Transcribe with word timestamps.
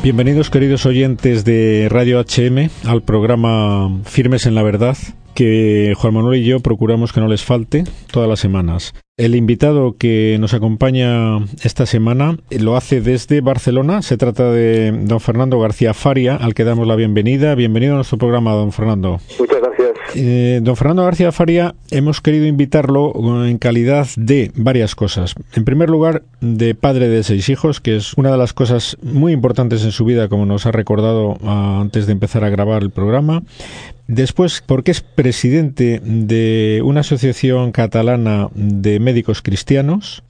Bienvenidos 0.00 0.48
queridos 0.48 0.86
oyentes 0.86 1.44
de 1.44 1.88
Radio 1.90 2.20
HM 2.20 2.70
al 2.86 3.02
programa 3.02 4.00
Firmes 4.04 4.46
en 4.46 4.54
la 4.54 4.62
Verdad 4.62 4.96
que 5.34 5.92
Juan 5.96 6.14
Manuel 6.14 6.40
y 6.40 6.44
yo 6.44 6.60
procuramos 6.60 7.12
que 7.12 7.20
no 7.20 7.26
les 7.26 7.44
falte 7.44 7.82
todas 8.12 8.28
las 8.28 8.38
semanas. 8.38 8.94
El 9.18 9.34
invitado 9.34 9.96
que 9.98 10.36
nos 10.38 10.54
acompaña 10.54 11.38
esta 11.64 11.86
semana 11.86 12.38
lo 12.50 12.76
hace 12.76 13.00
desde 13.00 13.40
Barcelona. 13.40 14.00
Se 14.00 14.16
trata 14.16 14.52
de 14.52 14.92
don 14.92 15.18
Fernando 15.18 15.58
García 15.58 15.92
Faria, 15.92 16.36
al 16.36 16.54
que 16.54 16.62
damos 16.62 16.86
la 16.86 16.94
bienvenida. 16.94 17.56
Bienvenido 17.56 17.94
a 17.94 17.96
nuestro 17.96 18.16
programa, 18.16 18.52
don 18.52 18.70
Fernando. 18.70 19.20
Muchas 19.40 19.58
gracias. 19.60 19.90
Eh, 20.14 20.60
don 20.62 20.76
Fernando 20.76 21.02
García 21.02 21.32
Faria, 21.32 21.74
hemos 21.90 22.20
querido 22.20 22.46
invitarlo 22.46 23.12
en 23.44 23.58
calidad 23.58 24.06
de 24.16 24.52
varias 24.54 24.94
cosas. 24.94 25.34
En 25.52 25.64
primer 25.64 25.90
lugar, 25.90 26.22
de 26.40 26.76
padre 26.76 27.08
de 27.08 27.24
seis 27.24 27.48
hijos, 27.48 27.80
que 27.80 27.96
es 27.96 28.14
una 28.14 28.30
de 28.30 28.38
las 28.38 28.52
cosas 28.52 28.98
muy 29.02 29.32
importantes 29.32 29.82
en 29.82 29.90
su 29.90 30.04
vida, 30.04 30.28
como 30.28 30.46
nos 30.46 30.64
ha 30.64 30.70
recordado 30.70 31.38
ah, 31.42 31.80
antes 31.80 32.06
de 32.06 32.12
empezar 32.12 32.44
a 32.44 32.50
grabar 32.50 32.82
el 32.82 32.90
programa. 32.90 33.42
Después, 34.08 34.62
porque 34.64 34.90
es 34.90 35.02
presidente 35.02 36.00
de 36.02 36.80
una 36.82 37.00
asociación 37.00 37.72
catalana 37.72 38.48
de 38.54 39.00
médicos 39.00 39.42
cristianos 39.42 40.22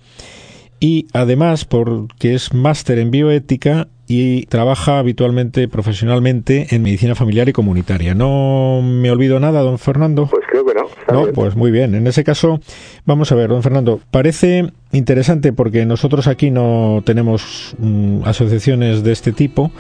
y 0.81 1.07
además 1.13 1.65
porque 1.65 2.35
es 2.35 2.53
máster 2.53 2.99
en 2.99 3.13
bioética 3.13 3.87
y 4.09 4.47
trabaja 4.47 4.99
habitualmente 4.99 5.69
profesionalmente 5.69 6.69
en 6.71 6.83
medicina 6.83 7.15
familiar 7.15 7.49
y 7.51 7.53
comunitaria. 7.53 8.15
¿No 8.15 8.81
me 8.83 9.11
olvido 9.11 9.39
nada, 9.39 9.61
don 9.61 9.79
Fernando? 9.79 10.27
Pues 10.31 10.47
creo 10.49 10.65
que 10.65 10.75
no. 10.75 10.89
No, 11.13 11.33
pues 11.33 11.55
muy 11.57 11.71
bien. 11.71 11.95
En 11.95 12.07
ese 12.07 12.25
caso, 12.25 12.59
vamos 13.05 13.31
a 13.33 13.35
ver, 13.35 13.51
don 13.51 13.63
Fernando, 13.63 14.01
parece 14.11 14.73
interesante 14.93 15.53
porque 15.53 15.85
nosotros 15.85 16.27
aquí 16.27 16.51
no 16.51 17.03
tenemos 17.05 17.77
mm, 17.79 18.23
asociaciones 18.25 19.05
de 19.05 19.13
este 19.13 19.33
tipo, 19.33 19.71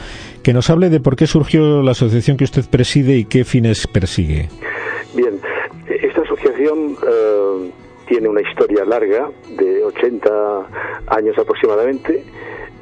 que 0.43 0.53
nos 0.53 0.69
hable 0.69 0.91
de 0.91 1.01
por 1.01 1.17
qué 1.17 1.27
surgió 1.27 1.83
la 1.83 1.93
asociación 1.93 2.37
que 2.37 2.45
usted 2.45 2.65
preside 2.71 3.17
y 3.17 3.25
qué 3.25 3.45
fines 3.45 3.87
persigue. 3.87 4.51
Bien, 5.17 5.41
esta 6.03 6.21
asociación... 6.21 6.97
Eh, 7.06 7.71
tiene 8.09 8.27
una 8.27 8.41
historia 8.41 8.87
larga 8.87 9.31
de 9.59 9.84
80 9.84 10.29
años 11.09 11.37
aproximadamente 11.39 12.25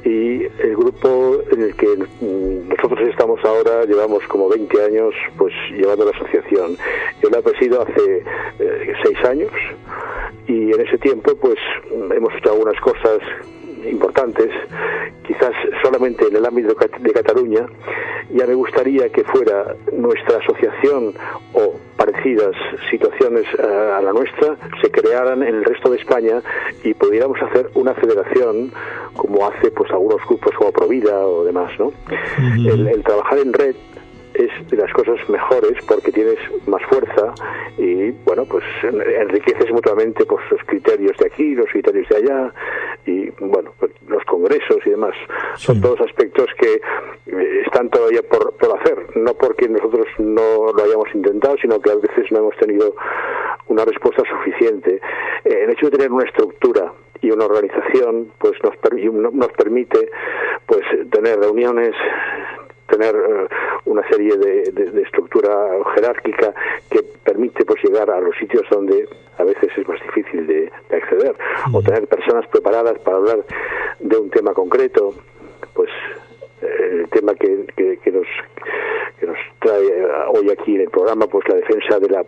y 0.07 0.43
el 0.59 0.75
grupo 0.77 1.41
en 1.51 1.63
el 1.63 1.75
que 1.75 1.87
nosotros 2.21 3.09
estamos 3.09 3.43
ahora 3.43 3.83
llevamos 3.83 4.23
como 4.29 4.47
20 4.47 4.81
años 4.81 5.13
pues 5.37 5.53
llevando 5.71 6.05
la 6.05 6.11
asociación. 6.11 6.77
Yo 7.21 7.29
la 7.29 7.41
presido 7.41 7.81
hace 7.81 8.23
eh, 8.59 8.93
seis 9.03 9.17
años 9.25 9.51
y 10.47 10.71
en 10.71 10.79
ese 10.79 10.97
tiempo 10.97 11.35
pues 11.35 11.57
hemos 11.91 12.33
hecho 12.35 12.51
algunas 12.53 12.79
cosas 12.79 13.19
importantes, 13.89 14.49
quizás 15.25 15.53
solamente 15.83 16.27
en 16.27 16.35
el 16.35 16.45
ámbito 16.45 16.75
de 16.99 17.13
Cataluña, 17.13 17.65
ya 18.29 18.45
me 18.45 18.53
gustaría 18.53 19.09
que 19.09 19.23
fuera 19.23 19.75
nuestra 19.93 20.37
asociación 20.37 21.13
o 21.53 21.75
parecidas 21.95 22.55
situaciones 22.89 23.45
eh, 23.57 23.63
a 23.63 24.01
la 24.01 24.11
nuestra 24.11 24.55
se 24.81 24.91
crearan 24.91 25.43
en 25.43 25.55
el 25.55 25.65
resto 25.65 25.89
de 25.89 25.97
España 25.97 26.41
y 26.83 26.93
pudiéramos 26.93 27.41
hacer 27.41 27.69
una 27.73 27.93
federación 27.93 28.71
como 29.15 29.47
hace 29.47 29.71
pues 29.71 29.89
algunos 29.91 30.21
grupos 30.27 30.53
como 30.55 30.71
Provida 30.71 31.25
o 31.25 31.43
demás, 31.43 31.71
¿no? 31.79 31.91
el 32.37 33.03
trabajar 33.03 33.39
en 33.39 33.53
red 33.53 33.75
es 34.37 34.69
de 34.69 34.77
las 34.77 34.91
cosas 34.93 35.17
mejores 35.29 35.73
porque 35.87 36.11
tienes 36.11 36.37
más 36.67 36.81
fuerza 36.83 37.33
y 37.77 38.11
bueno 38.25 38.45
pues 38.45 38.63
enriqueces 38.83 39.71
mutuamente 39.71 40.25
pues 40.25 40.43
los 40.51 40.61
criterios 40.65 41.17
de 41.17 41.25
aquí 41.25 41.55
los 41.55 41.69
criterios 41.69 42.07
de 42.09 42.17
allá 42.17 42.53
y 43.05 43.29
bueno 43.39 43.73
pues, 43.79 43.91
los 44.07 44.23
congresos 44.25 44.77
y 44.85 44.91
demás. 44.91 45.15
Son 45.55 45.81
todos 45.81 45.99
aspectos 46.01 46.47
que 46.59 46.73
eh, 46.75 47.61
están 47.65 47.89
todavía 47.89 48.21
por, 48.23 48.55
por 48.57 48.79
hacer. 48.79 49.17
No 49.17 49.33
porque 49.33 49.67
nosotros 49.67 50.07
no 50.19 50.71
lo 50.73 50.83
hayamos 50.83 51.07
intentado 51.13 51.55
sino 51.61 51.79
que 51.79 51.91
a 51.91 51.95
veces 51.95 52.31
no 52.31 52.39
hemos 52.39 52.57
tenido 52.57 52.95
una 53.67 53.85
respuesta 53.85 54.23
suficiente. 54.29 55.01
Eh, 55.43 55.63
el 55.63 55.71
hecho 55.71 55.87
de 55.87 55.97
tener 55.97 56.11
una 56.11 56.25
estructura 56.25 56.93
y 57.21 57.31
una 57.31 57.45
organización 57.45 58.31
pues 58.37 58.53
nos, 58.63 58.73
nos 59.33 59.51
permite 59.53 60.09
pues 60.65 60.81
tener 61.09 61.39
reuniones 61.39 61.95
tener 62.87 63.15
eh, 63.15 63.47
una 63.85 64.07
serie 64.09 64.35
de, 64.37 64.71
de, 64.71 65.01
estructura 65.01 65.51
jerárquica 65.95 66.53
que 66.89 67.03
permite 67.23 67.65
pues 67.65 67.83
llegar 67.83 68.09
a 68.09 68.19
los 68.19 68.35
sitios 68.37 68.63
donde 68.69 69.07
a 69.37 69.43
veces 69.43 69.69
es 69.77 69.87
más 69.87 70.01
difícil 70.01 70.47
de, 70.47 70.71
acceder. 70.91 71.35
O 71.73 71.81
tener 71.81 72.07
personas 72.07 72.47
preparadas 72.47 72.97
para 72.99 73.17
hablar 73.17 73.39
de 73.99 74.17
un 74.17 74.29
tema 74.29 74.53
concreto 74.53 75.13
pues 75.73 75.89
eh, 76.61 77.01
el 77.01 77.09
tema 77.09 77.35
que, 77.35 77.65
que, 77.75 78.11
nos 78.11 78.27
que 79.19 79.27
nos 79.27 79.37
trae 79.59 79.85
eh, 79.85 80.07
hoy 80.33 80.49
aquí 80.49 80.75
en 80.75 80.81
el 80.81 80.89
programa 80.89 81.27
pues 81.27 81.47
la 81.47 81.55
defensa 81.55 81.99
de 81.99 82.09
la 82.09 82.25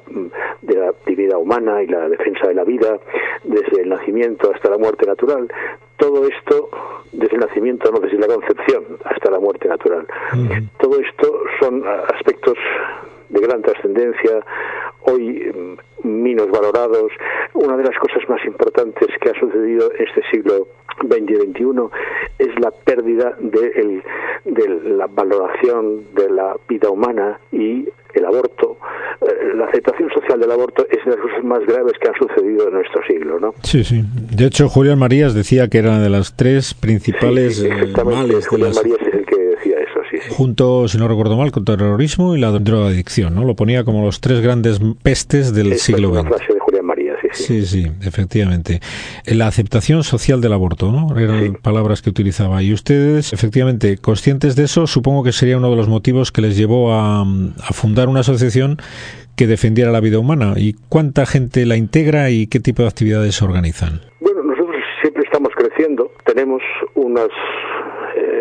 de 0.61 0.75
la 0.75 0.93
dignidad 1.05 1.39
humana 1.39 1.81
y 1.81 1.87
la 1.87 2.09
defensa 2.09 2.47
de 2.47 2.53
la 2.53 2.63
vida 2.63 2.99
desde 3.43 3.81
el 3.81 3.89
nacimiento 3.89 4.51
hasta 4.53 4.69
la 4.69 4.77
muerte 4.77 5.05
natural. 5.05 5.51
Todo 5.97 6.27
esto 6.27 6.69
desde 7.11 7.35
el 7.35 7.41
nacimiento, 7.41 7.91
no 7.91 7.99
desde 7.99 8.17
la 8.17 8.27
concepción 8.27 8.83
hasta 9.05 9.31
la 9.31 9.39
muerte 9.39 9.67
natural. 9.67 10.07
Todo 10.79 10.99
esto 10.99 11.43
son 11.59 11.83
aspectos 12.13 12.57
de 13.29 13.41
gran 13.41 13.61
trascendencia, 13.61 14.43
hoy 15.01 15.51
mm, 16.03 16.07
menos 16.07 16.49
valorados. 16.51 17.11
Una 17.53 17.77
de 17.77 17.83
las 17.83 17.97
cosas 17.97 18.27
más 18.29 18.43
importantes 18.45 19.07
que 19.21 19.29
ha 19.29 19.39
sucedido 19.39 19.91
en 19.93 20.07
este 20.07 20.21
siglo 20.31 20.67
XX 21.01 21.31
y 21.31 21.35
XXI 21.35 21.89
es 22.39 22.59
la 22.59 22.71
pérdida 22.71 23.35
de, 23.39 24.03
de 24.45 24.69
la 24.83 25.07
valoración 25.07 26.13
de 26.13 26.29
la 26.29 26.55
vida 26.67 26.89
humana 26.89 27.39
y 27.51 27.87
el 28.13 28.25
aborto, 28.25 28.77
la 29.55 29.65
aceptación 29.65 30.09
social 30.13 30.39
del 30.39 30.51
aborto 30.51 30.85
es 30.89 31.05
una 31.05 31.15
de 31.15 31.21
las 31.21 31.31
cosas 31.31 31.43
más 31.43 31.59
graves 31.65 31.93
que 31.99 32.07
han 32.07 32.13
sucedido 32.15 32.67
en 32.67 32.73
nuestro 32.73 33.01
siglo, 33.07 33.39
¿no? 33.39 33.53
Sí, 33.63 33.83
sí. 33.83 34.03
De 34.31 34.45
hecho, 34.45 34.69
Julián 34.69 34.99
Marías 34.99 35.33
decía 35.33 35.67
que 35.67 35.79
era 35.79 35.89
una 35.89 36.01
de 36.01 36.09
las 36.09 36.35
tres 36.35 36.73
principales 36.73 37.61
eh, 37.61 37.69
males 38.03 38.47
Julián 38.47 38.73
Marías 38.73 38.99
es 39.01 39.13
el 39.13 39.25
que 39.25 39.35
decía 39.35 39.77
eso, 39.79 39.99
sí, 40.09 40.17
Junto, 40.29 40.87
si 40.87 40.97
no 40.97 41.07
recuerdo 41.07 41.35
mal, 41.37 41.51
con 41.51 41.65
terrorismo 41.65 42.35
y 42.35 42.39
la 42.39 42.51
drogadicción, 42.51 43.35
¿no? 43.35 43.43
Lo 43.43 43.55
ponía 43.55 43.83
como 43.83 44.05
los 44.05 44.21
tres 44.21 44.41
grandes 44.41 44.79
pestes 45.03 45.53
del 45.53 45.77
siglo 45.77 46.13
XX. 46.13 46.58
Sí, 47.33 47.65
sí, 47.65 47.87
efectivamente. 48.01 48.79
La 49.25 49.47
aceptación 49.47 50.03
social 50.03 50.41
del 50.41 50.53
aborto, 50.53 50.91
¿no? 50.91 51.17
Eran 51.17 51.55
palabras 51.55 52.01
que 52.01 52.09
utilizaba. 52.09 52.61
Y 52.63 52.73
ustedes, 52.73 53.33
efectivamente, 53.33 53.97
conscientes 53.97 54.55
de 54.55 54.63
eso, 54.63 54.87
supongo 54.87 55.23
que 55.23 55.31
sería 55.31 55.57
uno 55.57 55.69
de 55.69 55.75
los 55.75 55.87
motivos 55.87 56.31
que 56.31 56.41
les 56.41 56.57
llevó 56.57 56.93
a, 56.93 57.21
a 57.21 57.73
fundar 57.73 58.09
una 58.09 58.21
asociación 58.21 58.77
que 59.35 59.47
defendiera 59.47 59.91
la 59.91 60.01
vida 60.01 60.19
humana. 60.19 60.53
¿Y 60.57 60.73
cuánta 60.89 61.25
gente 61.25 61.65
la 61.65 61.77
integra 61.77 62.29
y 62.29 62.47
qué 62.47 62.59
tipo 62.59 62.81
de 62.81 62.89
actividades 62.89 63.41
organizan? 63.41 64.01
Bueno, 64.19 64.43
nosotros 64.43 64.75
siempre 65.01 65.23
estamos 65.23 65.49
creciendo. 65.55 66.11
Tenemos 66.25 66.61
unas 66.95 67.29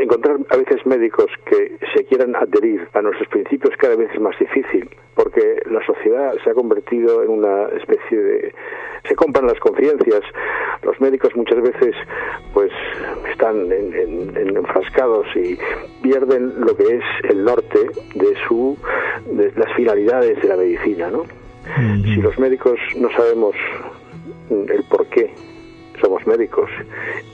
encontrar 0.03 0.39
a 0.51 0.57
veces 0.57 0.85
médicos 0.87 1.27
que 1.47 1.77
se 1.95 2.05
quieran 2.05 2.35
adherir 2.37 2.89
a 2.95 3.03
nuestros 3.03 3.29
principios 3.29 3.75
cada 3.77 3.97
vez 3.97 4.11
es 4.13 4.21
más 4.21 4.39
difícil, 4.39 4.89
porque 5.15 5.63
la 5.71 5.85
sociedad 5.85 6.35
se 6.43 6.51
ha 6.51 6.55
convertido 6.55 7.23
en 7.23 7.31
una 7.31 7.69
especie 7.69 8.19
de... 8.19 8.55
se 9.07 9.15
compran 9.15 9.47
las 9.47 9.59
conciencias, 9.61 10.21
los 10.83 11.01
médicos 11.01 11.35
muchas 11.37 11.61
veces 11.63 11.95
pues 12.55 12.71
están 13.31 13.71
en, 13.73 14.57
enfrascados 14.57 15.27
y 15.37 15.59
pierden 16.03 16.61
lo 16.61 16.77
que 16.77 16.97
es 16.97 17.05
el 17.31 17.45
norte 17.45 17.81
de 18.15 18.35
su 18.47 18.77
de 19.27 19.53
las 19.57 19.73
finalidades 19.75 20.41
de 20.41 20.49
la 20.49 20.57
medicina, 20.57 21.11
¿no? 21.11 21.25
Si 22.03 22.17
los 22.23 22.39
médicos 22.39 22.79
no 22.97 23.11
sabemos 23.11 23.55
el 24.51 24.83
por 24.89 25.07
qué 25.07 25.31
somos 26.01 26.27
médicos 26.27 26.71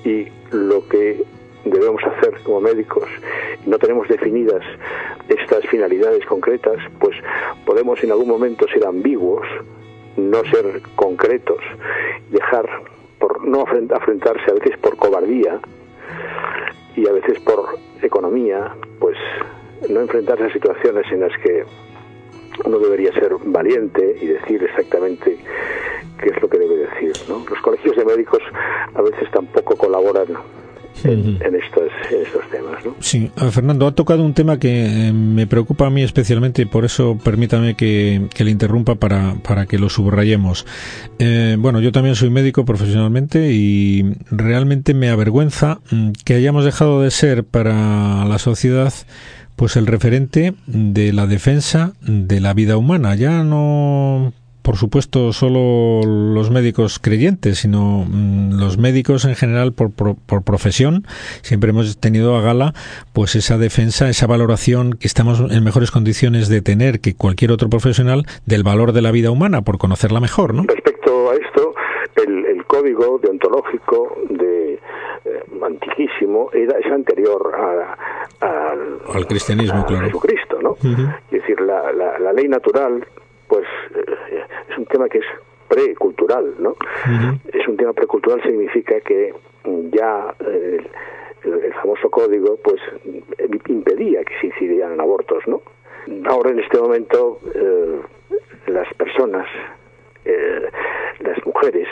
y 0.04 0.26
lo 0.50 0.86
que 0.88 1.22
debemos 1.64 2.02
hacer 2.04 2.40
como 2.42 2.60
médicos 2.60 3.08
no 3.66 3.78
tenemos 3.78 4.08
definidas 4.08 4.62
estas 5.28 5.66
finalidades 5.66 6.24
concretas, 6.26 6.76
pues 6.98 7.16
podemos 7.64 8.02
en 8.02 8.10
algún 8.10 8.28
momento 8.28 8.66
ser 8.68 8.86
ambiguos, 8.86 9.46
no 10.16 10.44
ser 10.44 10.82
concretos, 10.96 11.60
dejar 12.30 12.68
por 13.18 13.46
no 13.46 13.62
afrontarse 13.62 14.50
a 14.50 14.54
veces 14.54 14.76
por 14.78 14.96
cobardía 14.96 15.60
y 16.94 17.08
a 17.08 17.12
veces 17.12 17.40
por 17.40 17.78
economía, 18.02 18.74
pues 18.98 19.16
no 19.88 20.00
enfrentarse 20.00 20.44
a 20.44 20.52
situaciones 20.52 21.10
en 21.10 21.20
las 21.20 21.36
que 21.38 21.64
uno 22.64 22.78
debería 22.78 23.12
ser 23.12 23.34
valiente 23.46 24.18
y 24.20 24.26
decir 24.26 24.62
exactamente 24.62 25.38
qué 26.20 26.28
es 26.28 26.42
lo 26.42 26.48
que 26.48 26.58
debe 26.58 26.76
decir. 26.76 27.12
¿no? 27.28 27.44
Los 27.48 27.60
colegios 27.62 27.96
de 27.96 28.04
médicos 28.04 28.42
a 28.94 29.02
veces 29.02 29.30
tampoco 29.32 29.76
colaboran 29.76 30.28
en, 31.02 31.38
estos, 31.56 31.90
temas. 32.50 32.84
¿no? 32.84 32.94
Sí, 33.00 33.30
Fernando, 33.50 33.86
ha 33.86 33.94
tocado 33.94 34.24
un 34.24 34.34
tema 34.34 34.58
que 34.58 35.08
eh, 35.08 35.12
me 35.12 35.46
preocupa 35.46 35.86
a 35.86 35.90
mí 35.90 36.02
especialmente 36.02 36.66
por 36.66 36.84
eso 36.84 37.18
permítame 37.22 37.74
que, 37.74 38.28
le 38.36 38.50
interrumpa 38.50 38.94
para, 38.94 39.34
para 39.42 39.66
que 39.66 39.78
lo 39.78 39.88
subrayemos. 39.88 40.66
Eh, 41.18 41.56
bueno, 41.58 41.80
yo 41.80 41.92
también 41.92 42.14
soy 42.14 42.30
médico 42.30 42.64
profesionalmente 42.64 43.52
y 43.52 44.16
realmente 44.30 44.94
me 44.94 45.10
avergüenza 45.10 45.80
mm, 45.90 46.10
que 46.24 46.34
hayamos 46.34 46.64
dejado 46.64 47.02
de 47.02 47.10
ser 47.10 47.44
para 47.44 48.24
la 48.24 48.38
sociedad 48.38 48.92
pues 49.56 49.76
el 49.76 49.86
referente 49.86 50.54
de 50.66 51.12
la 51.12 51.26
defensa 51.26 51.92
de 52.02 52.40
la 52.40 52.54
vida 52.54 52.76
humana. 52.76 53.14
Ya 53.14 53.44
no 53.44 54.32
por 54.64 54.76
supuesto, 54.76 55.34
solo 55.34 56.00
los 56.08 56.50
médicos 56.50 56.98
creyentes, 56.98 57.58
sino 57.58 58.06
mm, 58.08 58.58
los 58.58 58.78
médicos 58.78 59.26
en 59.26 59.36
general 59.36 59.74
por, 59.74 59.92
por, 59.92 60.42
profesión. 60.42 61.04
Siempre 61.42 61.68
hemos 61.68 62.00
tenido 62.00 62.34
a 62.34 62.40
gala 62.40 62.72
pues 63.12 63.34
esa 63.34 63.58
defensa, 63.58 64.08
esa 64.08 64.26
valoración 64.26 64.94
que 64.94 65.06
estamos 65.06 65.40
en 65.52 65.62
mejores 65.62 65.90
condiciones 65.90 66.48
de 66.48 66.62
tener 66.62 67.00
que 67.00 67.14
cualquier 67.14 67.52
otro 67.52 67.68
profesional 67.68 68.22
del 68.46 68.62
valor 68.62 68.92
de 68.92 69.02
la 69.02 69.10
vida 69.10 69.30
humana, 69.30 69.60
por 69.60 69.76
conocerla 69.76 70.18
mejor, 70.18 70.54
¿no? 70.54 70.62
Respecto 70.66 71.30
a 71.30 71.34
esto, 71.34 71.74
el, 72.26 72.64
código 72.64 73.20
deontológico 73.22 74.16
de 74.30 74.74
eh, 74.74 74.80
antiquísimo 75.62 76.48
era 76.52 76.78
es 76.78 76.90
anterior 76.90 77.52
al 78.40 79.26
cristianismo, 79.26 79.84
claro. 79.84 80.06
Jesucristo, 80.06 80.58
¿no? 80.62 80.76
Es 81.30 81.30
decir, 81.30 81.60
la, 81.60 81.92
la, 81.92 82.18
la 82.18 82.32
ley 82.32 82.48
natural 82.48 83.06
pues 83.48 83.66
eh, 83.94 84.42
es 84.70 84.78
un 84.78 84.83
tema 84.94 85.08
que 85.08 85.18
es 85.18 85.24
precultural, 85.68 86.54
¿no? 86.58 86.76
Es 87.52 87.66
un 87.66 87.76
tema 87.76 87.92
precultural 87.92 88.40
significa 88.42 89.00
que 89.00 89.34
ya 89.90 90.32
eh, 90.46 90.86
el, 91.42 91.74
famoso 91.74 92.08
código 92.10 92.56
pues 92.62 92.80
impedía 93.68 94.24
que 94.24 94.38
se 94.40 94.46
incidieran 94.46 95.00
abortos, 95.00 95.42
¿no? 95.48 95.62
Ahora 96.26 96.50
en 96.50 96.60
este 96.60 96.78
momento 96.78 97.40
eh, 97.54 98.00
las 98.68 98.92
personas, 98.94 99.46
las 101.20 101.46
mujeres, 101.46 101.88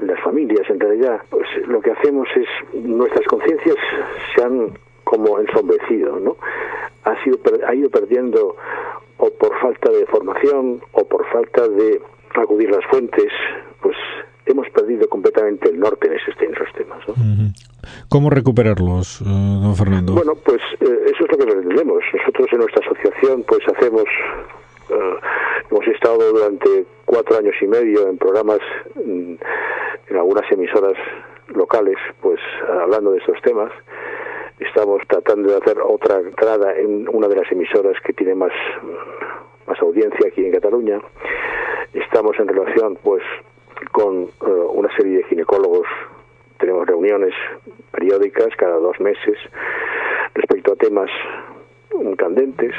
las 0.00 0.20
familias 0.20 0.68
en 0.70 0.80
realidad, 0.80 1.20
pues 1.28 1.46
lo 1.66 1.80
que 1.80 1.90
hacemos 1.90 2.28
es 2.34 2.48
nuestras 2.82 3.26
conciencias 3.26 3.76
se 4.34 4.42
han 4.42 4.72
como 5.04 5.38
ensombrecido, 5.38 6.18
¿no? 6.18 6.36
Ha 7.04 7.22
sido 7.22 7.38
ha 7.66 7.74
ido 7.74 7.90
perdiendo 7.90 8.56
o 9.18 9.30
por 9.30 9.58
falta 9.60 9.90
de 9.90 10.06
formación 10.06 10.80
o 10.92 11.04
por 11.04 11.26
falta 11.26 11.68
de 11.68 12.00
acudir 12.38 12.70
las 12.70 12.84
fuentes, 12.86 13.32
pues 13.82 13.96
hemos 14.46 14.68
perdido 14.70 15.08
completamente 15.08 15.68
el 15.68 15.78
norte 15.78 16.06
en 16.06 16.14
esos, 16.14 16.34
temas. 16.74 17.04
¿Cómo 18.08 18.30
recuperarlos, 18.30 19.20
eh, 19.20 19.24
don 19.24 19.74
Fernando? 19.76 20.14
Bueno, 20.14 20.34
pues 20.36 20.60
eh, 20.80 21.00
eso 21.06 21.24
es 21.24 21.30
lo 21.30 21.38
que 21.38 21.46
pretendemos. 21.46 22.02
Nosotros 22.14 22.48
en 22.52 22.58
nuestra 22.58 22.86
asociación 22.86 23.44
pues 23.46 23.60
hacemos, 23.68 24.04
eh, 24.90 25.14
hemos 25.70 25.86
estado 25.88 26.32
durante 26.32 26.86
cuatro 27.04 27.38
años 27.38 27.54
y 27.60 27.66
medio 27.66 28.08
en 28.08 28.16
programas 28.18 28.60
mm, 28.94 29.34
en 30.08 30.16
algunas 30.16 30.50
emisoras 30.50 30.96
locales, 31.48 31.96
pues 32.20 32.40
hablando 32.82 33.12
de 33.12 33.18
estos 33.18 33.40
temas 33.42 33.72
Estamos 34.60 35.02
tratando 35.06 35.50
de 35.50 35.56
hacer 35.56 35.78
otra 35.80 36.18
entrada 36.18 36.76
en 36.76 37.08
una 37.12 37.28
de 37.28 37.36
las 37.36 37.50
emisoras 37.52 37.94
que 38.04 38.12
tiene 38.12 38.34
más, 38.34 38.52
más 39.68 39.80
audiencia 39.80 40.26
aquí 40.26 40.44
en 40.44 40.52
Cataluña. 40.52 40.98
Estamos 41.92 42.38
en 42.38 42.48
relación 42.48 42.98
pues 43.02 43.22
con 43.92 44.24
eh, 44.24 44.50
una 44.72 44.94
serie 44.96 45.18
de 45.18 45.24
ginecólogos. 45.24 45.86
Tenemos 46.58 46.86
reuniones 46.86 47.34
periódicas 47.92 48.48
cada 48.56 48.76
dos 48.76 48.98
meses 49.00 49.36
respecto 50.34 50.72
a 50.72 50.76
temas 50.76 51.10
candentes 52.16 52.74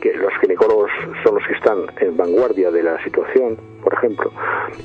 que 0.00 0.14
los 0.14 0.32
ginecólogos 0.40 0.90
son 1.22 1.34
los 1.34 1.46
que 1.46 1.54
están 1.54 1.78
en 2.00 2.16
vanguardia 2.16 2.70
de 2.70 2.82
la 2.82 3.02
situación, 3.04 3.58
por 3.82 3.92
ejemplo, 3.94 4.30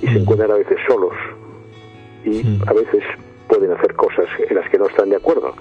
y 0.01 0.07
se 0.07 0.19
encuentran 0.19 0.51
a 0.51 0.56
veces 0.56 0.77
solos 0.88 1.13
y 2.25 2.41
a 2.68 2.74
veces 2.74 3.03
pueden 3.47 3.71
hacer 3.71 3.94
cosas 3.94 4.27
en 4.50 4.56
las 4.56 4.69
que 4.69 4.77
no 4.77 4.88
están 4.88 5.09
de 5.09 5.15
acuerdo. 5.15 5.53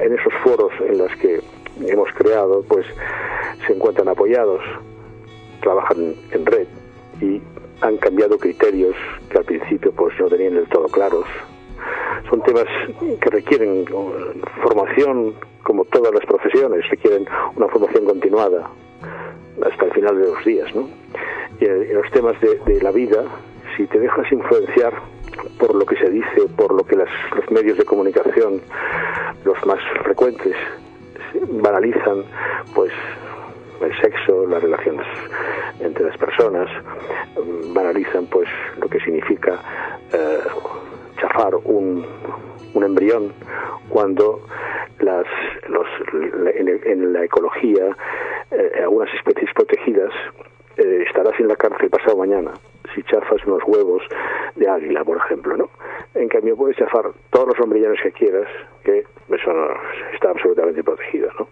En 0.00 0.12
esos 0.12 0.32
foros 0.44 0.72
en 0.80 0.98
los 0.98 1.10
que 1.16 1.40
hemos 1.86 2.12
creado, 2.12 2.62
pues 2.68 2.86
se 3.66 3.72
encuentran 3.72 4.08
apoyados, 4.08 4.60
trabajan 5.60 6.14
en 6.30 6.46
red 6.46 6.66
y 7.20 7.40
han 7.80 7.96
cambiado 7.98 8.38
criterios 8.38 8.94
que 9.30 9.38
al 9.38 9.44
principio 9.44 9.92
pues 9.92 10.18
no 10.20 10.28
tenían 10.28 10.54
del 10.54 10.68
todo 10.68 10.86
claros. 10.88 11.26
Son 12.30 12.42
temas 12.42 12.66
que 13.20 13.30
requieren 13.30 13.84
uh, 13.92 14.12
formación, 14.62 15.34
como 15.62 15.84
todas 15.84 16.12
las 16.12 16.24
profesiones, 16.24 16.88
requieren 16.90 17.26
una 17.54 17.68
formación 17.68 18.04
continuada 18.04 18.70
hasta 19.64 19.84
el 19.84 19.92
final 19.92 20.18
de 20.18 20.26
los 20.26 20.44
días, 20.44 20.74
¿no? 20.74 20.88
Y 21.60 21.64
en 21.64 21.94
los 21.94 22.10
temas 22.10 22.38
de, 22.40 22.58
de 22.66 22.82
la 22.82 22.90
vida, 22.90 23.24
si 23.76 23.86
te 23.86 23.98
dejas 23.98 24.30
influenciar 24.30 24.94
por 25.58 25.74
lo 25.74 25.84
que 25.86 25.96
se 25.96 26.10
dice, 26.10 26.46
por 26.56 26.72
lo 26.74 26.84
que 26.84 26.96
los 26.96 27.08
medios 27.50 27.78
de 27.78 27.84
comunicación, 27.84 28.60
los 29.44 29.66
más 29.66 29.78
frecuentes, 30.02 30.54
banalizan, 31.48 32.24
pues 32.74 32.92
el 33.80 34.00
sexo, 34.00 34.46
las 34.46 34.62
relaciones 34.62 35.06
entre 35.80 36.04
las 36.04 36.16
personas, 36.16 36.68
banalizan 37.74 38.26
pues 38.26 38.48
lo 38.80 38.88
que 38.88 38.98
significa 39.00 39.60
eh, 40.12 40.38
chafar 41.20 41.54
un, 41.64 42.04
un 42.74 42.84
embrión 42.84 43.32
cuando 43.88 44.40
las, 45.00 45.26
los, 45.68 45.86
en, 46.54 47.12
la 47.12 47.24
ecología 47.24 47.96
eh, 48.50 48.80
algunas 48.82 49.12
especies 49.14 49.50
protegidas 49.54 50.12
eh, 50.76 51.04
estarás 51.06 51.38
en 51.40 51.48
la 51.48 51.56
cárcel 51.56 51.90
pasado 51.90 52.16
mañana 52.16 52.52
si 52.94 53.02
chafas 53.02 53.44
unos 53.46 53.62
huevos 53.66 54.02
de 54.54 54.68
águila, 54.68 55.04
por 55.04 55.18
ejemplo, 55.18 55.56
¿no? 55.56 55.68
En 56.14 56.28
cambio, 56.28 56.56
puedes 56.56 56.76
chafar 56.76 57.10
todos 57.30 57.48
los 57.48 57.60
hombrillones 57.60 58.00
que 58.02 58.12
quieras, 58.12 58.48
que 58.86 59.00
eso 59.34 59.50
está 60.14 60.30
absolutamente 60.30 60.82
protegido, 60.84 61.28
¿no? 61.38 61.48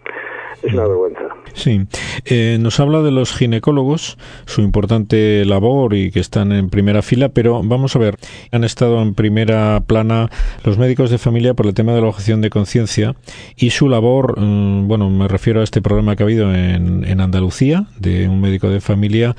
Es 0.63 0.73
una 0.73 0.87
vergüenza. 0.87 1.27
Sí. 1.53 1.81
Eh, 2.23 2.57
nos 2.59 2.79
habla 2.79 3.01
de 3.01 3.11
los 3.11 3.35
ginecólogos, 3.35 4.17
su 4.45 4.61
importante 4.61 5.43
labor 5.45 5.93
y 5.93 6.11
que 6.11 6.21
están 6.21 6.53
en 6.53 6.69
primera 6.69 7.01
fila, 7.01 7.29
pero 7.29 7.61
vamos 7.61 7.95
a 7.95 7.99
ver, 7.99 8.15
han 8.51 8.63
estado 8.63 9.01
en 9.01 9.13
primera 9.13 9.81
plana 9.85 10.29
los 10.63 10.77
médicos 10.77 11.11
de 11.11 11.17
familia 11.17 11.53
por 11.53 11.67
el 11.67 11.73
tema 11.73 11.93
de 11.93 12.01
la 12.01 12.07
objeción 12.07 12.41
de 12.41 12.49
conciencia 12.49 13.15
y 13.57 13.71
su 13.71 13.89
labor, 13.89 14.39
mm, 14.39 14.87
bueno, 14.87 15.09
me 15.09 15.27
refiero 15.27 15.59
a 15.59 15.63
este 15.63 15.81
problema 15.81 16.15
que 16.15 16.23
ha 16.23 16.25
habido 16.25 16.55
en, 16.55 17.03
en 17.03 17.19
Andalucía, 17.19 17.87
de 17.99 18.29
un 18.29 18.39
médico 18.39 18.69
de 18.69 18.79
familia 18.79 19.35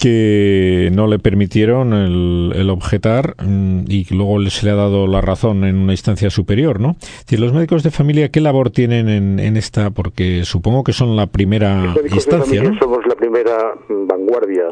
que 0.00 0.90
no 0.94 1.06
le 1.06 1.18
permitieron 1.18 1.92
el, 1.92 2.70
objetar 2.70 3.34
mm, 3.44 3.84
y 3.88 4.06
luego 4.14 4.40
se 4.50 4.66
le 4.66 4.72
ha 4.72 4.74
dado 4.74 5.06
la 5.06 5.20
razón 5.20 5.64
en 5.64 5.76
una 5.76 5.92
instancia 5.92 6.30
superior, 6.30 6.80
¿no? 6.80 6.96
Si 7.26 7.36
los 7.36 7.52
médicos 7.52 7.82
de 7.82 7.90
familia, 7.90 8.30
¿qué 8.30 8.40
labor 8.40 8.70
tienen 8.70 9.08
en, 9.08 9.56
esta? 9.56 9.90
Porque 9.90 10.44
supongo 10.44 10.82
que 10.82 10.92
son 10.92 11.16
la 11.16 11.26
primera 11.26 11.94
instancia, 12.10 12.62
¿no? 12.62 12.78
Somos 12.78 13.06
la 13.06 13.14
primera 13.14 13.74
vanguardia 13.88 14.66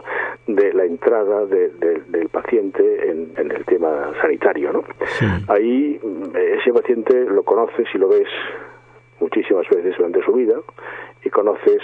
de 0.47 0.73
la 0.73 0.85
entrada 0.85 1.47
del 1.47 2.28
paciente 2.30 2.82
en, 3.11 3.32
el 3.37 3.64
tema 3.64 4.11
sanitario, 4.20 4.73
¿no? 4.73 4.85
Ahí 5.49 6.00
ese 6.61 6.73
paciente 6.73 7.25
lo 7.26 7.42
conoces 7.42 7.87
y 7.94 7.99
lo 7.99 8.08
ves 8.08 8.28
muchísimas 9.20 9.68
veces 9.68 9.94
durante 9.97 10.23
su 10.25 10.32
vida 10.32 10.54
y 11.25 11.30
conoces 11.30 11.80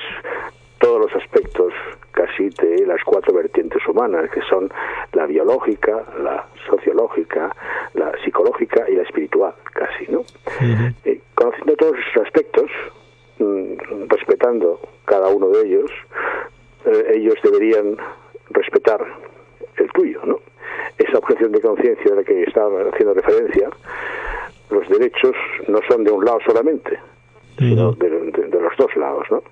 todos 0.78 1.00
los 1.00 1.22
aspectos 1.22 1.72
casi 2.12 2.48
de 2.50 2.86
las 2.86 3.02
cuatro 3.04 3.34
vertientes 3.34 3.86
humanas, 3.86 4.30
que 4.30 4.40
son 4.42 4.70
la 5.12 5.26
biológica, 5.26 6.04
la 6.22 6.46
sociológica, 6.68 7.54
la 7.94 8.12
psicológica 8.24 8.88
y 8.88 8.96
la 8.96 9.02
espiritual, 9.02 9.54
casi, 9.72 10.10
¿no? 10.10 10.24
Eh, 11.04 11.20
conociendo 11.34 11.76
todos 11.76 11.96
esos 11.98 12.26
aspectos, 12.26 12.70
mm, 13.38 14.08
respetando 14.08 14.80
cada 15.04 15.28
uno 15.28 15.48
de 15.48 15.66
ellos, 15.66 15.90
eh, 16.86 17.12
ellos 17.14 17.36
deberían 17.42 17.96
respetar 18.50 19.00
el 19.76 19.88
tuyo, 19.92 20.20
¿no? 20.24 20.40
Esa 20.98 21.18
objeción 21.18 21.52
de 21.52 21.60
conciencia 21.60 22.12
a 22.12 22.16
la 22.16 22.24
que 22.24 22.42
estaba 22.42 22.82
haciendo 22.90 23.14
referencia, 23.14 23.70
los 24.70 24.88
derechos 24.88 25.34
no 25.68 25.80
son 25.88 26.04
de 26.04 26.10
un 26.10 26.24
lado 26.24 26.38
solamente, 26.44 26.98
sino 27.58 27.92
de, 27.92 28.08
los 28.10 28.76
dos 28.76 28.96
lados, 28.96 29.26
¿no? 29.30 29.42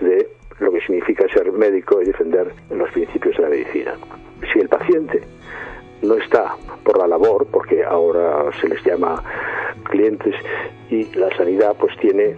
de 0.00 0.28
lo 0.60 0.72
que 0.72 0.80
significa 0.80 1.28
ser 1.28 1.52
médico 1.52 2.00
y 2.02 2.06
defender 2.06 2.52
los 2.70 2.90
principios 2.90 3.36
de 3.36 3.42
la 3.42 3.48
medicina. 3.48 3.94
Si 4.52 4.58
el 4.58 4.68
paciente 4.68 5.20
no 6.02 6.14
está 6.14 6.56
por 6.84 6.98
la 6.98 7.06
labor, 7.06 7.46
porque 7.50 7.84
ahora 7.84 8.50
se 8.60 8.68
les 8.68 8.82
llama 8.84 9.22
clientes, 9.84 10.34
y 10.90 11.04
la 11.16 11.34
sanidad 11.36 11.76
pues 11.78 11.96
tiene, 11.98 12.36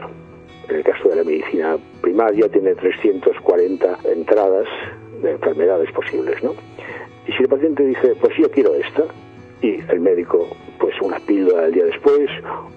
en 0.68 0.76
el 0.76 0.82
caso 0.82 1.08
de 1.08 1.16
la 1.16 1.24
medicina 1.24 1.76
primaria, 2.00 2.48
tiene 2.48 2.74
340 2.74 3.98
entradas 4.04 4.66
de 5.22 5.30
enfermedades 5.32 5.90
posibles, 5.92 6.42
¿no? 6.42 6.54
Y 7.26 7.32
si 7.32 7.42
el 7.42 7.48
paciente 7.48 7.84
dice, 7.84 8.14
pues 8.20 8.34
yo 8.38 8.50
quiero 8.50 8.74
esta, 8.74 9.04
y 9.62 9.80
el 9.90 10.00
médico 10.00 10.48
pues 10.80 11.00
una 11.00 11.18
píldora 11.20 11.66
el 11.66 11.72
día 11.72 11.84
después, 11.84 12.28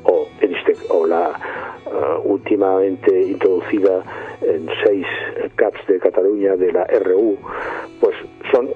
o, 0.03 0.27
este, 0.41 0.75
o 0.89 1.07
la 1.07 1.39
uh, 1.86 2.31
últimamente 2.31 3.22
introducida 3.24 4.03
en 4.41 4.67
seis 4.83 5.07
CAPs 5.55 5.88
de 5.88 6.00
Cataluña 6.00 6.55
de 6.55 6.72
la 6.72 6.86
RU, 6.86 7.38
pues 8.00 8.15
son 8.51 8.69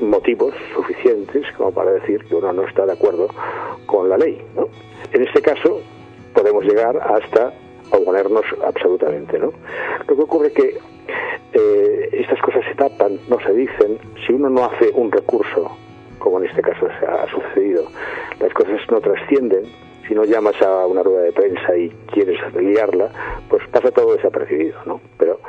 motivos 0.00 0.54
suficientes 0.74 1.44
como 1.56 1.72
para 1.72 1.92
decir 1.92 2.24
que 2.24 2.34
uno 2.34 2.52
no 2.52 2.62
está 2.62 2.86
de 2.86 2.92
acuerdo 2.92 3.28
con 3.86 4.08
la 4.08 4.16
ley. 4.16 4.40
¿no? 4.56 4.68
En 5.12 5.22
este 5.22 5.42
caso, 5.42 5.80
podemos 6.32 6.64
llegar 6.64 6.96
hasta 6.96 7.52
oponernos 7.90 8.44
absolutamente. 8.64 9.38
¿no? 9.38 9.52
Lo 10.06 10.16
que 10.16 10.22
ocurre 10.22 10.46
es 10.48 10.52
que 10.54 10.78
eh, 11.52 12.08
estas 12.12 12.40
cosas 12.40 12.64
se 12.64 12.74
tapan, 12.74 13.18
no 13.28 13.40
se 13.40 13.52
dicen. 13.52 13.98
Si 14.26 14.32
uno 14.32 14.48
no 14.48 14.64
hace 14.64 14.90
un 14.94 15.10
recurso, 15.10 15.76
como 16.20 16.38
en 16.38 16.46
este 16.46 16.62
caso 16.62 16.86
ha 16.86 17.26
sucedido, 17.28 17.84
las 18.38 18.52
cosas 18.54 18.80
no 18.90 19.00
trascienden. 19.00 19.64
Si 20.06 20.14
no 20.14 20.24
llamas 20.24 20.60
a 20.62 20.86
una 20.86 21.02
rueda 21.02 21.22
de 21.22 21.32
prensa 21.32 21.76
y 21.76 21.88
quieres 22.12 22.38
liarla, 22.54 23.10
pues 23.48 23.62
pasa 23.68 23.90
todo 23.90 24.14
desapercibido, 24.14 24.76
¿no? 24.84 25.00
Pero 25.18 25.40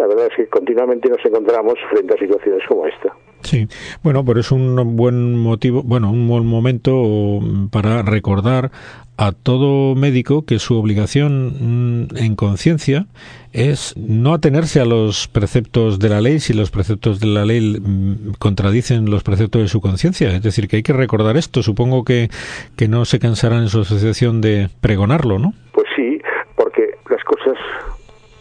la 0.00 0.06
verdad 0.06 0.28
es 0.30 0.36
que 0.36 0.46
continuamente 0.46 1.10
nos 1.10 1.24
encontramos 1.24 1.74
frente 1.90 2.14
a 2.14 2.18
situaciones 2.18 2.62
como 2.66 2.86
esta. 2.86 3.14
Sí, 3.42 3.68
bueno, 4.02 4.24
pero 4.24 4.40
es 4.40 4.50
un 4.50 4.96
buen 4.96 5.36
motivo, 5.38 5.82
bueno, 5.82 6.10
un 6.10 6.26
buen 6.26 6.46
momento 6.46 7.40
para 7.70 8.02
recordar 8.02 8.70
a 9.18 9.32
todo 9.32 9.94
médico 9.94 10.46
que 10.46 10.58
su 10.58 10.78
obligación 10.78 12.04
mm, 12.04 12.16
en 12.16 12.34
conciencia 12.34 13.04
es 13.52 13.94
no 13.98 14.32
atenerse 14.32 14.80
a 14.80 14.86
los 14.86 15.28
preceptos 15.28 15.98
de 15.98 16.08
la 16.08 16.22
ley 16.22 16.40
si 16.40 16.54
los 16.54 16.70
preceptos 16.70 17.20
de 17.20 17.26
la 17.26 17.44
ley 17.44 17.78
mm, 17.78 18.32
contradicen 18.38 19.10
los 19.10 19.22
preceptos 19.22 19.60
de 19.60 19.68
su 19.68 19.82
conciencia. 19.82 20.30
Es 20.30 20.42
decir, 20.42 20.66
que 20.68 20.76
hay 20.76 20.82
que 20.82 20.94
recordar 20.94 21.36
esto. 21.36 21.62
Supongo 21.62 22.04
que, 22.04 22.30
que 22.76 22.88
no 22.88 23.04
se 23.04 23.18
cansarán 23.18 23.60
en 23.60 23.68
su 23.68 23.80
asociación 23.80 24.40
de 24.40 24.70
pregonarlo, 24.80 25.38
¿no? 25.38 25.52
Pues 25.72 25.86
sí, 25.94 26.18
porque 26.56 26.88
las 27.10 27.22
cosas 27.24 27.58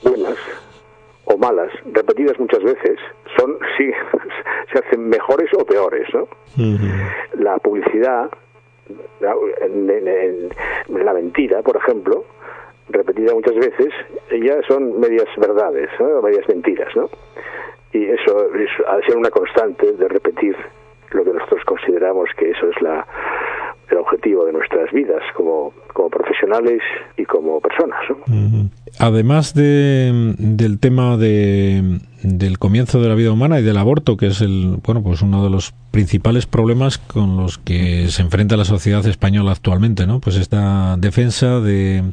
buenas 0.02 0.38
o 1.26 1.38
malas, 1.50 1.72
repetidas 1.94 2.40
muchas 2.40 2.64
veces, 2.64 2.98
son 3.38 3.58
sí 3.78 3.92
se 4.72 4.80
hacen 4.80 5.10
mejores 5.10 5.50
o 5.58 5.66
peores, 5.66 6.08
¿no? 6.14 6.28
La 7.38 7.58
publicidad, 7.58 8.30
la, 9.20 9.36
la 10.88 11.14
mentira, 11.14 11.62
por 11.62 11.78
ejemplo, 11.78 12.24
repetida 12.90 13.34
muchas 13.34 13.56
veces, 13.56 13.94
ya 14.32 14.62
son 14.68 15.00
medias 15.00 15.28
verdades, 15.38 15.90
¿no? 16.00 16.22
medias 16.22 16.48
mentiras, 16.48 16.96
¿no? 16.96 17.10
Y 17.92 18.06
eso 18.06 18.54
es, 18.54 18.70
ha 18.88 18.98
de 18.98 19.04
ser 19.04 19.18
una 19.18 19.32
constante 19.32 19.94
de 19.94 20.08
repetir 20.08 20.56
lo 21.12 21.24
que 21.24 21.34
nosotros 21.34 21.62
consideramos 21.66 22.30
que 22.38 22.52
eso 22.52 22.70
es 22.70 22.82
la, 22.82 23.06
el 23.90 23.98
objetivo 23.98 24.46
de 24.46 24.54
nuestras 24.54 24.92
vidas 24.92 25.22
como, 25.36 25.74
como 25.94 26.10
profesionales 26.10 26.82
y 27.18 27.26
como 27.26 27.60
personas. 27.60 28.00
Además 29.00 29.54
de, 29.54 30.36
del 30.38 30.80
tema 30.80 31.18
de, 31.18 32.00
del 32.24 32.60
comienzo 32.60 33.02
de 33.02 33.10
la 33.10 33.16
vida 33.16 33.32
humana 33.32 33.60
y 33.60 33.64
del 33.64 33.78
aborto, 33.78 34.18
que 34.18 34.28
es 34.28 34.42
el 34.42 34.78
bueno 34.86 35.02
pues 35.04 35.22
uno 35.22 35.44
de 35.44 35.50
los 35.50 35.74
principales 35.92 36.46
problemas 36.46 36.98
con 36.98 37.38
los 37.38 37.58
que 37.58 38.08
se 38.08 38.22
enfrenta 38.22 38.58
la 38.58 38.66
sociedad 38.66 39.06
española 39.06 39.52
actualmente, 39.52 40.06
¿no? 40.06 40.20
Pues 40.20 40.36
esta 40.36 40.98
defensa 40.98 41.60
de 41.60 42.04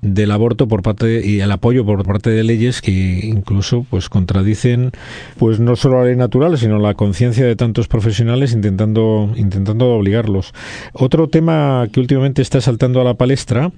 del 0.00 0.30
aborto 0.30 0.68
por 0.68 0.82
parte 0.82 1.26
y 1.26 1.40
el 1.40 1.50
apoyo 1.50 1.84
por 1.84 2.06
parte 2.06 2.30
de 2.30 2.44
leyes 2.44 2.80
que 2.80 2.90
incluso 2.90 3.84
pues 3.90 4.08
contradicen 4.08 4.92
pues 5.38 5.58
no 5.58 5.76
solo 5.76 5.98
la 5.98 6.04
ley 6.06 6.16
natural 6.16 6.56
sino 6.56 6.78
la 6.78 6.94
conciencia 6.94 7.44
de 7.44 7.56
tantos 7.56 7.88
profesionales 7.88 8.52
intentando 8.52 9.30
intentando 9.36 9.90
obligarlos. 9.90 10.54
Otro 10.92 11.28
tema 11.28 11.86
que 11.92 12.00
últimamente 12.00 12.42
está 12.42 12.60
saltando 12.60 13.00
a 13.00 13.04
la 13.04 13.14
palestra 13.14 13.70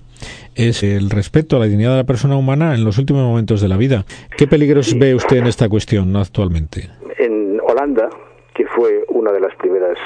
es 0.55 0.83
el 0.83 1.11
respeto 1.11 1.57
a 1.57 1.61
la 1.61 1.67
dignidad 1.67 1.93
de 1.93 1.99
la 1.99 2.05
persona 2.05 2.37
humana 2.37 2.75
en 2.75 2.85
los 2.85 2.99
últimos 2.99 3.23
momentos 3.23 3.61
de 3.61 3.69
la 3.69 3.77
vida. 3.77 4.05
Qué 4.37 4.47
peligros 4.47 4.99
ve 4.99 5.15
usted 5.15 5.39
en 5.39 5.47
esta 5.47 5.69
cuestión 5.69 6.15
actualmente 6.17 6.91
en 7.19 7.61
Holanda 7.63 8.09
que 8.55 8.67
fue 8.67 9.05
uno 9.09 9.33
de 9.33 9.41
los 9.41 9.55
primeros 9.57 9.99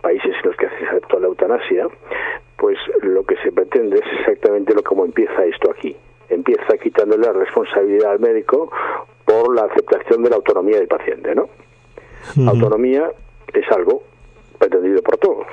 países 0.00 0.34
en 0.42 0.50
los 0.50 0.56
que 0.56 0.68
se 0.68 0.86
aceptó 0.86 1.18
la 1.20 1.28
eutanasia, 1.28 1.86
pues 2.62 2.78
lo 3.02 3.24
que 3.24 3.34
se 3.38 3.50
pretende 3.50 3.96
es 3.96 4.20
exactamente 4.20 4.72
lo 4.72 4.84
como 4.84 5.04
empieza 5.04 5.44
esto 5.44 5.68
aquí. 5.68 5.96
Empieza 6.28 6.78
quitándole 6.78 7.26
la 7.26 7.32
responsabilidad 7.32 8.12
al 8.12 8.20
médico 8.20 8.70
por 9.24 9.52
la 9.52 9.62
aceptación 9.62 10.22
de 10.22 10.30
la 10.30 10.36
autonomía 10.36 10.76
del 10.78 10.86
paciente, 10.86 11.34
¿no? 11.34 11.48
Autonomía 12.46 13.10
es 13.52 13.72
algo 13.72 14.04
pretendido 14.60 15.02
por 15.02 15.16
todos, 15.16 15.46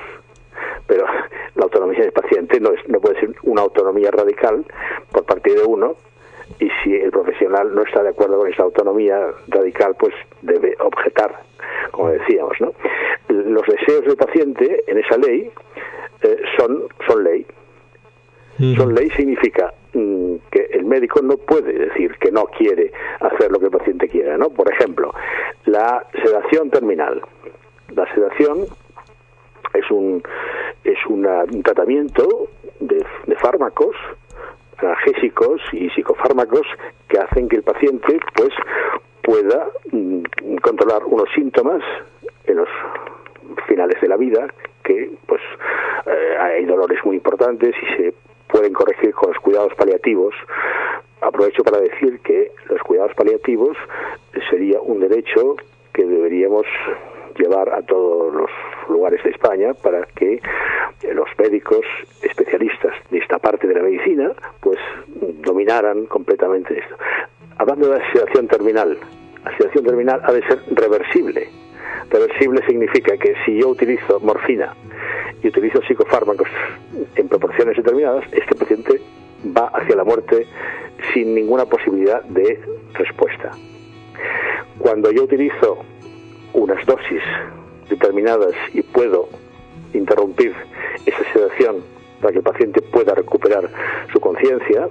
pero 0.86 1.04
la 1.56 1.64
autonomía 1.64 1.98
del 1.98 2.12
paciente 2.12 2.60
no, 2.60 2.70
es, 2.70 2.88
no 2.88 3.00
puede 3.00 3.18
ser 3.18 3.34
una 3.42 3.62
autonomía 3.62 4.12
radical 4.12 4.64
por 5.10 5.24
parte 5.24 5.52
de 5.52 5.64
uno 5.64 5.96
y 6.58 6.68
si 6.82 6.94
el 6.94 7.10
profesional 7.10 7.74
no 7.74 7.82
está 7.82 8.02
de 8.02 8.10
acuerdo 8.10 8.38
con 8.38 8.52
esa 8.52 8.62
autonomía 8.62 9.18
radical, 9.48 9.94
pues 9.98 10.14
debe 10.42 10.76
objetar, 10.80 11.40
como 11.92 12.10
decíamos, 12.10 12.60
¿no? 12.60 12.72
Los 13.28 13.66
deseos 13.66 14.04
del 14.04 14.16
paciente 14.16 14.84
en 14.86 14.98
esa 14.98 15.16
ley 15.16 15.50
eh, 16.22 16.42
son, 16.58 16.84
son 17.06 17.24
ley. 17.24 17.46
Son 18.76 18.94
ley 18.94 19.08
significa 19.16 19.72
mm, 19.94 20.34
que 20.50 20.68
el 20.72 20.84
médico 20.84 21.22
no 21.22 21.38
puede 21.38 21.72
decir 21.72 22.14
que 22.18 22.30
no 22.30 22.44
quiere 22.44 22.92
hacer 23.20 23.50
lo 23.50 23.58
que 23.58 23.66
el 23.66 23.70
paciente 23.70 24.06
quiera, 24.06 24.36
¿no? 24.36 24.50
Por 24.50 24.70
ejemplo, 24.70 25.14
la 25.64 26.04
sedación 26.22 26.68
terminal. 26.68 27.22
La 27.94 28.12
sedación 28.12 28.66
es 29.72 29.90
un 29.90 30.22
es 30.84 30.98
un 31.08 31.22
tratamiento 31.62 32.48
de, 32.80 33.02
de 33.26 33.36
fármacos 33.36 33.96
analgésicos 34.82 35.60
y 35.72 35.90
psicofármacos 35.90 36.66
que 37.08 37.18
hacen 37.18 37.48
que 37.48 37.56
el 37.56 37.62
paciente 37.62 38.18
pues 38.34 38.50
pueda 39.22 39.68
mm, 39.92 40.22
controlar 40.62 41.04
unos 41.04 41.28
síntomas 41.34 41.82
en 42.44 42.56
los 42.56 42.68
finales 43.66 44.00
de 44.00 44.08
la 44.08 44.16
vida 44.16 44.48
que 44.84 45.10
pues 45.26 45.40
eh, 46.06 46.36
hay 46.38 46.64
dolores 46.64 46.98
muy 47.04 47.16
importantes 47.16 47.74
y 47.82 47.96
se 47.96 48.14
pueden 48.48 48.72
corregir 48.72 49.12
con 49.14 49.30
los 49.30 49.38
cuidados 49.40 49.74
paliativos. 49.74 50.34
Aprovecho 51.20 51.62
para 51.62 51.80
decir 51.80 52.20
que 52.20 52.50
los 52.68 52.80
cuidados 52.82 53.14
paliativos 53.14 53.76
sería 54.48 54.80
un 54.80 55.00
derecho 55.00 55.56
que 55.92 56.04
deberíamos 56.04 56.66
llevar 57.36 57.72
a 57.72 57.82
todos 57.82 58.34
los 58.34 58.50
lugares 58.90 59.22
de 59.24 59.30
España 59.30 59.74
para 59.74 60.06
que 60.14 60.40
los 61.14 61.28
médicos 61.38 61.80
especialistas 62.22 62.92
de 63.10 63.18
esta 63.18 63.38
parte 63.38 63.66
de 63.66 63.74
la 63.74 63.82
medicina 63.82 64.32
pues 64.60 64.78
dominaran 65.42 66.06
completamente 66.06 66.78
esto. 66.78 66.96
Hablando 67.58 67.88
de 67.88 67.98
la 67.98 68.12
sedación 68.12 68.48
terminal, 68.48 68.98
la 69.44 69.56
sedación 69.56 69.84
terminal 69.84 70.20
ha 70.24 70.32
de 70.32 70.42
ser 70.46 70.60
reversible. 70.72 71.48
Reversible 72.10 72.64
significa 72.66 73.16
que 73.16 73.34
si 73.44 73.60
yo 73.60 73.68
utilizo 73.68 74.20
morfina 74.20 74.74
y 75.42 75.48
utilizo 75.48 75.80
psicofármacos 75.82 76.48
en 77.16 77.28
proporciones 77.28 77.76
determinadas, 77.76 78.24
este 78.32 78.54
paciente 78.54 79.00
va 79.56 79.66
hacia 79.68 79.96
la 79.96 80.04
muerte 80.04 80.46
sin 81.14 81.34
ninguna 81.34 81.64
posibilidad 81.64 82.22
de 82.24 82.60
respuesta. 82.94 83.52
Cuando 84.78 85.10
yo 85.12 85.24
utilizo 85.24 85.78
unas 86.52 86.84
dosis 86.84 87.22
determinadas 87.88 88.54
y 88.72 88.79
puedo 88.92 89.28
interrumpir 89.92 90.54
esa 91.06 91.32
sedación 91.32 91.76
para 92.20 92.32
que 92.32 92.38
el 92.38 92.44
paciente 92.44 92.82
pueda 92.82 93.14
recuperar 93.14 93.68
su 94.12 94.20
conciencia, 94.20 94.88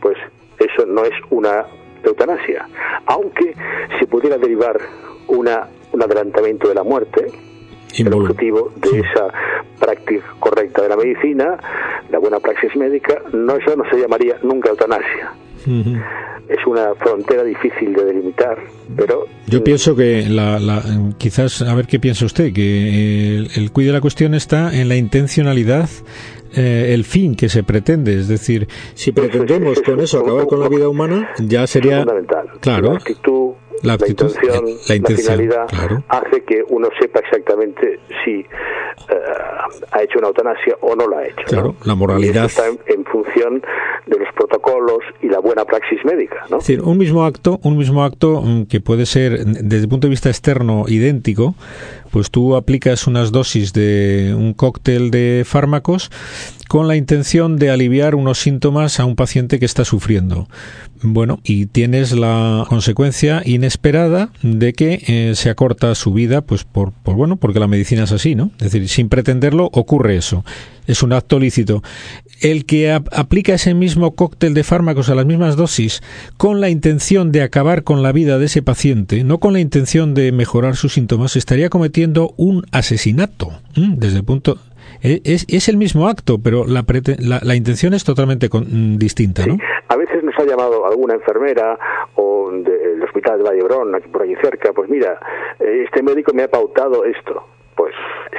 pues 0.00 0.16
eso 0.58 0.86
no 0.86 1.04
es 1.04 1.12
una 1.30 1.66
eutanasia. 2.02 2.68
Aunque 3.06 3.54
se 3.98 4.06
pudiera 4.06 4.38
derivar 4.38 4.78
una, 5.28 5.68
un 5.92 6.02
adelantamiento 6.02 6.68
de 6.68 6.74
la 6.74 6.82
muerte, 6.82 7.26
el 7.96 8.12
objetivo 8.12 8.72
de 8.76 9.00
esa 9.00 9.32
práctica 9.78 10.24
correcta 10.40 10.82
de 10.82 10.88
la 10.88 10.96
medicina, 10.96 11.58
la 12.10 12.18
buena 12.18 12.40
praxis 12.40 12.74
médica, 12.74 13.22
no 13.32 13.56
eso 13.56 13.76
no 13.76 13.88
se 13.88 13.98
llamaría 13.98 14.36
nunca 14.42 14.70
eutanasia 14.70 15.32
es 16.48 16.66
una 16.66 16.94
frontera 16.94 17.42
difícil 17.42 17.94
de 17.94 18.04
delimitar, 18.04 18.58
pero... 18.96 19.26
Yo 19.46 19.62
pienso 19.62 19.96
que 19.96 20.26
la, 20.28 20.82
quizás, 21.18 21.62
a 21.62 21.74
ver 21.74 21.86
qué 21.86 21.98
piensa 21.98 22.24
usted, 22.24 22.52
que 22.52 23.36
el, 23.36 23.50
el 23.56 23.72
cuide 23.72 23.88
de 23.88 23.92
la 23.94 24.00
cuestión 24.00 24.34
está 24.34 24.74
en 24.74 24.88
la 24.88 24.96
intencionalidad 24.96 25.88
eh, 26.56 26.94
el 26.94 27.04
fin 27.04 27.34
que 27.34 27.48
se 27.48 27.64
pretende. 27.64 28.14
Es 28.14 28.28
decir, 28.28 28.68
si 28.94 29.12
pretendemos 29.12 29.80
con 29.82 30.00
eso 30.00 30.20
acabar 30.20 30.46
con 30.46 30.60
la 30.60 30.68
vida 30.68 30.88
humana, 30.88 31.30
ya 31.38 31.66
sería. 31.66 31.98
Fundamental. 31.98 32.48
Claro. 32.60 32.92
La 32.92 32.98
actitud 32.98 33.54
la, 33.82 33.94
intención, 33.94 34.64
la, 34.88 35.16
finalidad, 35.16 35.66
hace 36.08 36.42
que 36.44 36.62
uno 36.68 36.88
sepa 36.98 37.20
exactamente 37.20 38.00
si 38.24 38.40
eh, 38.40 38.46
ha 39.90 40.02
hecho 40.02 40.18
una 40.18 40.28
eutanasia 40.28 40.76
o 40.80 40.94
no 40.96 41.06
la 41.08 41.18
ha 41.18 41.26
hecho. 41.26 41.44
Claro, 41.46 41.74
la 41.84 41.94
moralidad. 41.94 42.46
está 42.46 42.66
en, 42.66 43.04
función 43.04 43.62
de 44.06 44.18
los 44.18 44.28
protocolos 44.34 45.00
y 45.20 45.28
la 45.28 45.38
buena 45.40 45.64
praxis 45.64 46.02
médica. 46.04 46.33
Es 46.44 46.50
decir, 46.50 46.82
un 46.82 46.98
mismo 46.98 47.24
acto, 47.24 47.60
un 47.62 47.76
mismo 47.76 48.04
acto 48.04 48.42
mm, 48.42 48.66
que 48.66 48.80
puede 48.80 49.06
ser 49.06 49.44
desde 49.44 49.84
el 49.84 49.88
punto 49.88 50.06
de 50.06 50.10
vista 50.10 50.28
externo 50.28 50.84
idéntico, 50.88 51.54
pues 52.10 52.30
tú 52.30 52.56
aplicas 52.56 53.06
unas 53.06 53.32
dosis 53.32 53.72
de 53.72 54.34
un 54.36 54.54
cóctel 54.54 55.10
de 55.10 55.44
fármacos 55.46 56.10
con 56.68 56.88
la 56.88 56.96
intención 56.96 57.56
de 57.56 57.70
aliviar 57.70 58.14
unos 58.14 58.40
síntomas 58.40 59.00
a 59.00 59.04
un 59.04 59.16
paciente 59.16 59.58
que 59.58 59.66
está 59.66 59.84
sufriendo. 59.84 60.48
Bueno, 61.02 61.40
y 61.44 61.66
tienes 61.66 62.12
la 62.12 62.64
consecuencia 62.68 63.42
inesperada 63.44 64.30
de 64.42 64.72
que 64.72 65.02
eh, 65.06 65.32
se 65.34 65.50
acorta 65.50 65.94
su 65.94 66.12
vida, 66.14 66.40
pues 66.40 66.64
por, 66.64 66.92
por, 66.92 67.14
bueno, 67.14 67.36
porque 67.36 67.60
la 67.60 67.68
medicina 67.68 68.04
es 68.04 68.12
así, 68.12 68.34
¿no? 68.34 68.50
Es 68.58 68.72
decir, 68.72 68.88
sin 68.88 69.10
pretenderlo 69.10 69.68
ocurre 69.72 70.16
eso. 70.16 70.44
Es 70.86 71.02
un 71.02 71.12
acto 71.12 71.38
lícito. 71.38 71.82
El 72.40 72.64
que 72.64 72.90
aplica 72.90 73.54
ese 73.54 73.74
mismo 73.74 74.14
cóctel 74.14 74.54
de 74.54 74.64
fármacos 74.64 75.08
a 75.08 75.14
las 75.14 75.26
mismas 75.26 75.56
dosis 75.56 76.02
con 76.36 76.60
la 76.60 76.70
intención 76.70 77.32
de 77.32 77.42
acabar 77.42 77.84
con 77.84 78.02
la 78.02 78.12
vida 78.12 78.38
de 78.38 78.46
ese 78.46 78.62
paciente, 78.62 79.24
no 79.24 79.40
con 79.40 79.52
la 79.52 79.60
intención 79.60 80.14
de 80.14 80.32
mejorar 80.32 80.76
sus 80.76 80.94
síntomas, 80.94 81.36
estaría 81.36 81.70
cometiendo 81.70 82.34
un 82.36 82.64
asesinato. 82.70 83.52
Desde 83.74 84.18
el 84.18 84.24
punto 84.24 84.58
es, 85.04 85.46
es 85.48 85.68
el 85.68 85.76
mismo 85.76 86.08
acto, 86.08 86.38
pero 86.42 86.64
la, 86.66 86.82
la, 87.42 87.54
intención 87.54 87.92
es 87.92 88.04
totalmente 88.04 88.48
mm, 88.48 88.96
distinta, 88.96 89.46
¿no? 89.46 89.58
A 89.88 89.96
veces 89.96 90.24
nos 90.24 90.34
ha 90.38 90.44
llamado 90.44 90.86
alguna 90.86 91.14
enfermera 91.14 91.78
o 92.14 92.50
del 92.50 93.02
hospital 93.02 93.38
de 93.38 93.44
Vallebrón, 93.44 93.94
aquí 93.94 94.08
por 94.08 94.22
allí 94.22 94.34
cerca, 94.42 94.72
pues 94.72 94.88
mira, 94.88 95.18
eh, 95.60 95.84
este 95.84 96.02
médico 96.02 96.32
me 96.32 96.44
ha 96.44 96.48
pautado 96.48 97.04
esto. 97.04 97.46
Pues 97.76 97.92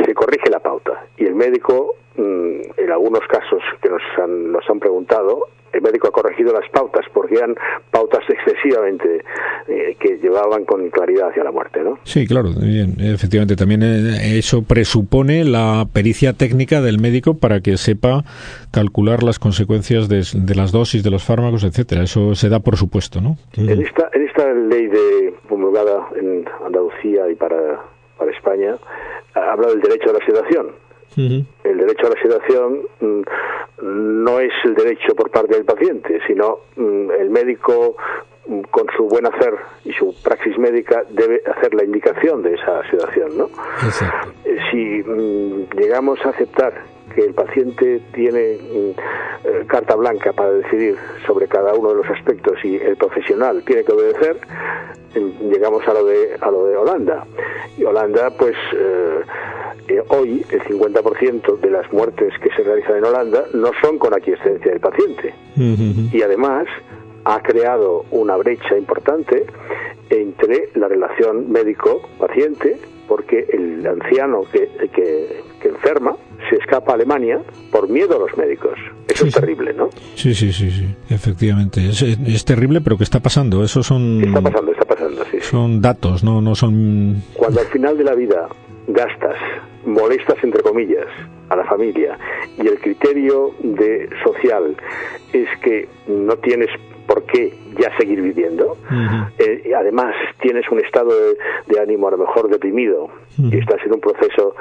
se 0.03 0.13
corrige 0.13 0.49
la 0.49 0.59
pauta 0.59 1.05
y 1.17 1.25
el 1.25 1.35
médico, 1.35 1.95
mm, 2.15 2.61
en 2.77 2.91
algunos 2.91 3.21
casos 3.27 3.61
que 3.81 3.89
nos 3.89 4.01
han, 4.17 4.51
nos 4.51 4.67
han 4.69 4.79
preguntado, 4.79 5.49
el 5.75 5.81
médico 5.81 6.07
ha 6.07 6.11
corregido 6.11 6.53
las 6.53 6.67
pautas 6.69 7.05
porque 7.13 7.35
eran 7.35 7.55
pautas 7.91 8.23
excesivamente 8.29 9.23
eh, 9.67 9.95
que 9.99 10.14
llevaban 10.35 10.65
con 10.65 10.89
claridad 10.89 11.29
hacia 11.29 11.43
la 11.43 11.51
muerte, 11.51 11.81
¿no? 11.81 11.97
Sí, 12.03 12.27
claro, 12.27 12.49
bien, 12.49 12.95
efectivamente 12.99 13.55
también 13.55 13.83
eh, 13.83 14.37
eso 14.37 14.63
presupone 14.63 15.45
la 15.45 15.85
pericia 15.91 16.33
técnica 16.33 16.81
del 16.81 16.99
médico 16.99 17.37
para 17.37 17.61
que 17.61 17.77
sepa 17.77 18.23
calcular 18.71 19.23
las 19.23 19.39
consecuencias 19.39 20.09
de, 20.09 20.23
las 20.55 20.71
dosis 20.71 21.03
de 21.03 21.11
los 21.11 21.23
fármacos, 21.23 21.63
etcétera. 21.63 22.03
Eso 22.03 22.35
se 22.35 22.49
da 22.49 22.59
por 22.59 22.75
supuesto, 22.75 23.21
¿no? 23.21 23.37
En 23.55 23.81
esta 23.81 24.09
en 24.13 24.27
esta 24.27 24.53
ley 24.53 24.87
de 24.87 25.33
promulgada 25.47 26.07
en 26.19 26.45
Andalucía 26.65 27.29
y 27.29 27.35
para 27.35 27.81
para 28.17 28.31
España 28.31 28.75
habla 29.33 29.67
del 29.67 29.81
derecho 29.81 30.09
a 30.09 30.13
la 30.13 30.25
sedación 30.25 30.85
el 31.17 31.77
derecho 31.77 32.07
a 32.07 32.09
la 32.09 32.21
sedación 32.21 32.79
mm, 32.99 33.21
no 34.23 34.39
es 34.39 34.51
el 34.65 34.75
derecho 34.75 35.15
por 35.15 35.29
parte 35.31 35.55
del 35.55 35.65
paciente, 35.65 36.19
sino 36.27 36.59
mm, 36.75 37.11
el 37.11 37.29
médico 37.29 37.95
con 38.71 38.85
su 38.95 39.05
buen 39.05 39.25
hacer 39.25 39.55
y 39.83 39.91
su 39.93 40.13
praxis 40.23 40.57
médica 40.57 41.03
debe 41.09 41.41
hacer 41.45 41.73
la 41.73 41.83
indicación 41.83 42.43
de 42.43 42.53
esa 42.53 42.87
sedación, 42.89 43.37
¿no? 43.37 43.49
Eh, 44.45 44.57
si 44.71 45.03
llegamos 45.77 46.19
a 46.25 46.29
aceptar 46.29 46.73
que 47.13 47.21
el 47.21 47.33
paciente 47.33 48.01
tiene 48.13 48.57
eh, 49.45 49.65
carta 49.67 49.95
blanca 49.95 50.33
para 50.33 50.51
decidir 50.51 50.95
sobre 51.25 51.47
cada 51.47 51.73
uno 51.73 51.89
de 51.89 51.95
los 51.95 52.09
aspectos 52.09 52.53
y 52.63 52.75
el 52.75 52.97
profesional 52.97 53.63
tiene 53.65 53.83
que 53.83 53.91
obedecer, 53.91 54.37
llegamos 55.41 55.87
a 55.87 55.93
lo 55.93 56.05
de 56.05 56.37
a 56.39 56.51
lo 56.51 56.65
de 56.65 56.77
Holanda. 56.77 57.25
Y 57.77 57.83
Holanda, 57.83 58.31
pues 58.37 58.55
eh, 58.73 59.21
eh, 59.87 60.03
hoy 60.09 60.45
el 60.49 60.61
50% 60.63 61.59
de 61.59 61.69
las 61.69 61.91
muertes 61.93 62.33
que 62.39 62.49
se 62.55 62.63
realizan 62.63 62.97
en 62.97 63.05
Holanda 63.05 63.45
no 63.53 63.71
son 63.81 63.97
con 63.97 64.13
aquiescencia 64.13 64.71
del 64.71 64.79
paciente. 64.79 65.33
Y 65.57 66.21
además 66.21 66.67
ha 67.25 67.41
creado 67.41 68.05
una 68.11 68.35
brecha 68.37 68.77
importante 68.77 69.45
entre 70.09 70.69
la 70.75 70.87
relación 70.87 71.51
médico-paciente, 71.51 72.77
porque 73.07 73.45
el 73.51 73.85
anciano 73.85 74.43
que, 74.51 74.69
que, 74.93 75.43
enferma 75.67 76.15
se 76.47 76.57
escapa 76.57 76.91
a 76.91 76.95
Alemania 76.95 77.41
por 77.71 77.89
miedo 77.89 78.15
a 78.15 78.19
los 78.19 78.37
médicos. 78.37 78.77
Eso 79.07 79.25
es 79.25 79.33
terrible, 79.33 79.73
¿no? 79.73 79.89
Sí, 80.13 80.35
sí, 80.35 80.53
sí, 80.53 80.69
sí, 80.69 80.95
efectivamente. 81.09 81.87
Es, 81.89 82.03
es, 82.03 82.45
terrible, 82.45 82.81
pero 82.81 82.97
que 82.97 83.03
está 83.03 83.19
pasando. 83.19 83.63
Eso 83.63 83.81
son... 83.81 84.23
Está 84.23 84.41
pasando, 84.41 84.71
está 84.71 84.85
pasando, 84.85 85.25
sí. 85.31 85.39
Son 85.41 85.81
datos, 85.81 86.23
no, 86.23 86.41
no 86.41 86.53
son... 86.53 87.23
Cuando 87.33 87.61
al 87.61 87.67
final 87.67 87.97
de 87.97 88.03
la 88.03 88.13
vida 88.13 88.47
gastas, 88.87 89.35
molestas 89.85 90.37
entre 90.43 90.61
comillas, 90.61 91.07
a 91.49 91.55
la 91.55 91.65
familia 91.65 92.17
y 92.57 92.67
el 92.67 92.79
criterio 92.79 93.51
de 93.61 94.09
social 94.23 94.75
es 95.33 95.47
que 95.61 95.87
no 96.07 96.35
tienes 96.37 96.69
por 97.07 97.23
qué 97.23 97.53
ya 97.79 97.95
seguir 97.97 98.21
viviendo. 98.21 98.77
Eh, 99.37 99.63
y 99.65 99.73
además 99.73 100.15
tienes 100.41 100.69
un 100.71 100.79
estado 100.79 101.11
de, 101.67 101.79
ánimo 101.79 102.07
a 102.07 102.11
lo 102.11 102.17
mejor 102.17 102.49
deprimido 102.49 103.09
y 103.37 103.57
estás 103.57 103.83
en 103.85 103.93
un 103.93 103.99
proceso 103.99 104.55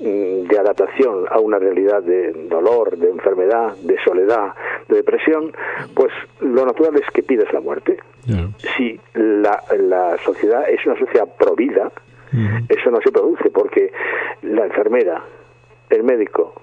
mm, 0.00 0.48
de 0.48 0.58
adaptación 0.58 1.26
a 1.30 1.38
una 1.38 1.58
realidad 1.58 2.02
de 2.02 2.32
dolor, 2.48 2.96
de 2.96 3.10
enfermedad, 3.10 3.76
de 3.76 3.96
soledad, 4.04 4.54
de 4.88 4.96
depresión, 4.96 5.52
pues 5.94 6.12
lo 6.40 6.66
natural 6.66 6.96
es 6.96 7.08
que 7.12 7.22
pides 7.22 7.52
la 7.52 7.60
muerte. 7.60 7.98
Si 8.76 8.98
la, 9.14 9.62
la 9.78 10.16
sociedad 10.24 10.68
es 10.68 10.84
una 10.84 10.98
sociedad 10.98 11.28
provida, 11.38 11.92
eso 12.68 12.90
no 12.90 12.98
se 13.00 13.12
produce 13.12 13.50
porque 13.50 13.92
la 14.42 14.66
enfermera, 14.66 15.22
el 15.88 16.02
médico, 16.02 16.54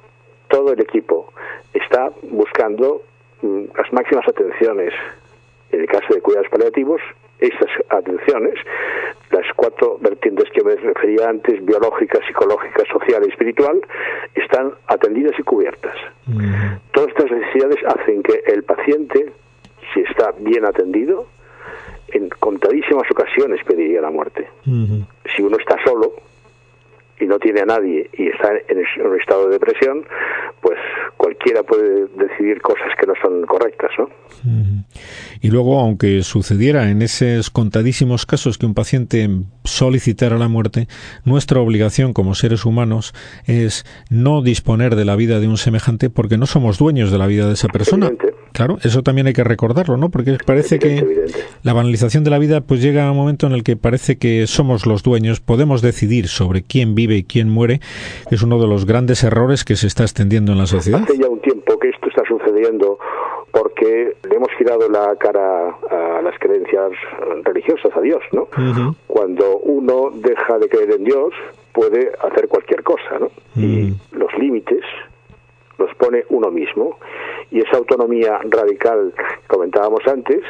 todo 0.50 0.74
el 0.74 0.82
equipo 0.82 1.34
está 1.74 2.12
buscando 2.30 3.02
mm, 3.42 3.64
las 3.76 3.92
máximas 3.92 4.28
atenciones. 4.28 4.94
En 5.74 5.82
el 5.82 5.88
caso 5.88 6.14
de 6.14 6.22
cuidados 6.22 6.48
paliativos, 6.50 7.02
estas 7.40 7.70
atenciones, 7.90 8.54
las 9.32 9.46
cuatro 9.56 9.98
vertientes 10.00 10.48
que 10.52 10.64
me 10.64 10.76
refería 10.76 11.30
antes, 11.30 11.66
biológica, 11.66 12.20
psicológica, 12.28 12.84
social 12.92 13.24
y 13.26 13.30
espiritual, 13.30 13.82
están 14.36 14.74
atendidas 14.86 15.34
y 15.40 15.42
cubiertas. 15.42 15.96
Todas 16.92 17.10
estas 17.10 17.32
necesidades 17.32 17.78
hacen 17.86 18.22
que 18.22 18.44
el 18.46 18.64
paciente, 18.64 19.34
si 19.94 20.02
está 20.02 20.32
bien 20.38 20.64
atendido, 20.64 21.26
en 22.10 22.30
contadísimas 22.30 23.10
ocasiones 23.10 23.60
pediría 23.66 24.02
la 24.02 24.12
muerte. 24.12 24.48
Si 25.36 25.42
uno 25.42 25.58
está 25.58 25.76
solo 25.84 26.14
y 27.24 27.28
no 27.28 27.40
tiene 27.40 27.62
a 27.62 27.66
nadie 27.66 28.10
y 28.14 28.28
está 28.28 28.52
en 28.68 28.78
un 29.06 29.20
estado 29.20 29.48
de 29.48 29.54
depresión, 29.54 30.06
pues 30.62 30.78
cualquiera 31.18 31.64
puede 31.64 32.08
decidir 32.18 32.62
cosas 32.62 32.90
que 33.00 33.08
no 33.08 33.14
son 33.22 33.46
correctas, 33.46 33.92
¿no? 33.98 34.10
Y 35.42 35.50
luego, 35.50 35.80
aunque 35.80 36.22
sucediera 36.24 36.90
en 36.90 37.02
esos 37.02 37.50
contadísimos 37.50 38.26
casos 38.26 38.58
que 38.58 38.66
un 38.66 38.74
paciente 38.74 39.30
solicitara 39.64 40.38
la 40.38 40.48
muerte, 40.48 40.88
nuestra 41.26 41.60
obligación 41.60 42.14
como 42.14 42.36
seres 42.36 42.66
humanos 42.66 43.14
es 43.46 43.86
no 44.10 44.42
disponer 44.42 44.96
de 44.96 45.06
la 45.06 45.16
vida 45.16 45.40
de 45.40 45.48
un 45.48 45.58
semejante 45.58 46.10
porque 46.10 46.38
no 46.38 46.46
somos 46.46 46.78
dueños 46.78 47.12
de 47.12 47.18
la 47.18 47.28
vida 47.28 47.48
de 47.48 47.54
esa 47.54 47.68
persona. 47.70 48.12
Claro, 48.54 48.78
eso 48.84 49.02
también 49.02 49.28
hay 49.28 49.34
que 49.34 49.44
recordarlo, 49.44 49.98
¿no? 49.98 50.10
Porque 50.10 50.38
parece 50.46 50.80
que 50.80 51.26
la 51.64 51.74
banalización 51.74 52.24
de 52.24 52.30
la 52.30 52.40
vida 52.40 52.62
pues 52.62 52.82
llega 52.82 53.08
a 53.08 53.12
un 53.12 53.18
momento 53.18 53.48
en 53.48 53.54
el 53.54 53.64
que 53.64 53.76
parece 53.76 54.18
que 54.18 54.46
somos 54.48 54.86
los 54.86 55.04
dueños, 55.04 55.40
podemos 55.40 55.82
decidir 55.82 56.28
sobre 56.28 56.62
quién 56.62 56.96
vive 56.96 57.16
y 57.16 57.24
quién 57.24 57.50
muere, 57.50 57.80
que 58.30 58.36
es 58.36 58.44
uno 58.44 58.62
de 58.62 58.68
los 58.68 58.86
grandes 58.86 59.24
errores 59.24 59.64
que 59.64 59.76
se 59.76 59.88
está 59.88 60.04
extendiendo 60.04 60.52
en 60.52 60.60
la 60.60 60.68
sociedad. 60.68 61.02
Hace 61.04 61.18
ya 61.18 61.28
un 61.28 61.42
tiempo 61.42 61.80
que 61.80 61.90
esto 61.90 62.08
está 62.10 62.24
sucediendo 62.28 63.00
porque 63.52 64.16
le 64.30 64.36
hemos 64.36 64.50
girado 64.58 64.90
la 64.90 65.16
cara 65.20 65.70
a 65.90 66.22
las 66.24 66.38
creencias 66.40 66.92
religiosas, 67.44 67.92
a 67.96 68.02
Dios, 68.02 68.22
¿no? 68.32 68.48
Cuando 69.08 69.58
uno 69.60 70.12
deja 70.14 70.58
de 70.60 70.70
creer 70.70 70.92
en 70.92 71.04
Dios, 71.04 71.34
puede 71.72 72.12
hacer 72.24 72.48
cualquier 72.48 72.84
cosa, 72.84 73.20
¿no? 73.20 73.30
Y 73.56 73.94
los 74.12 74.32
límites 74.40 74.84
los 75.78 75.94
pone 75.96 76.26
uno 76.30 76.52
mismo. 76.52 76.98
Y 77.52 77.60
esa 77.60 77.78
autonomía 77.78 78.40
radical 78.50 79.14
que 79.16 79.48
comentábamos 79.48 80.02
antes 80.08 80.42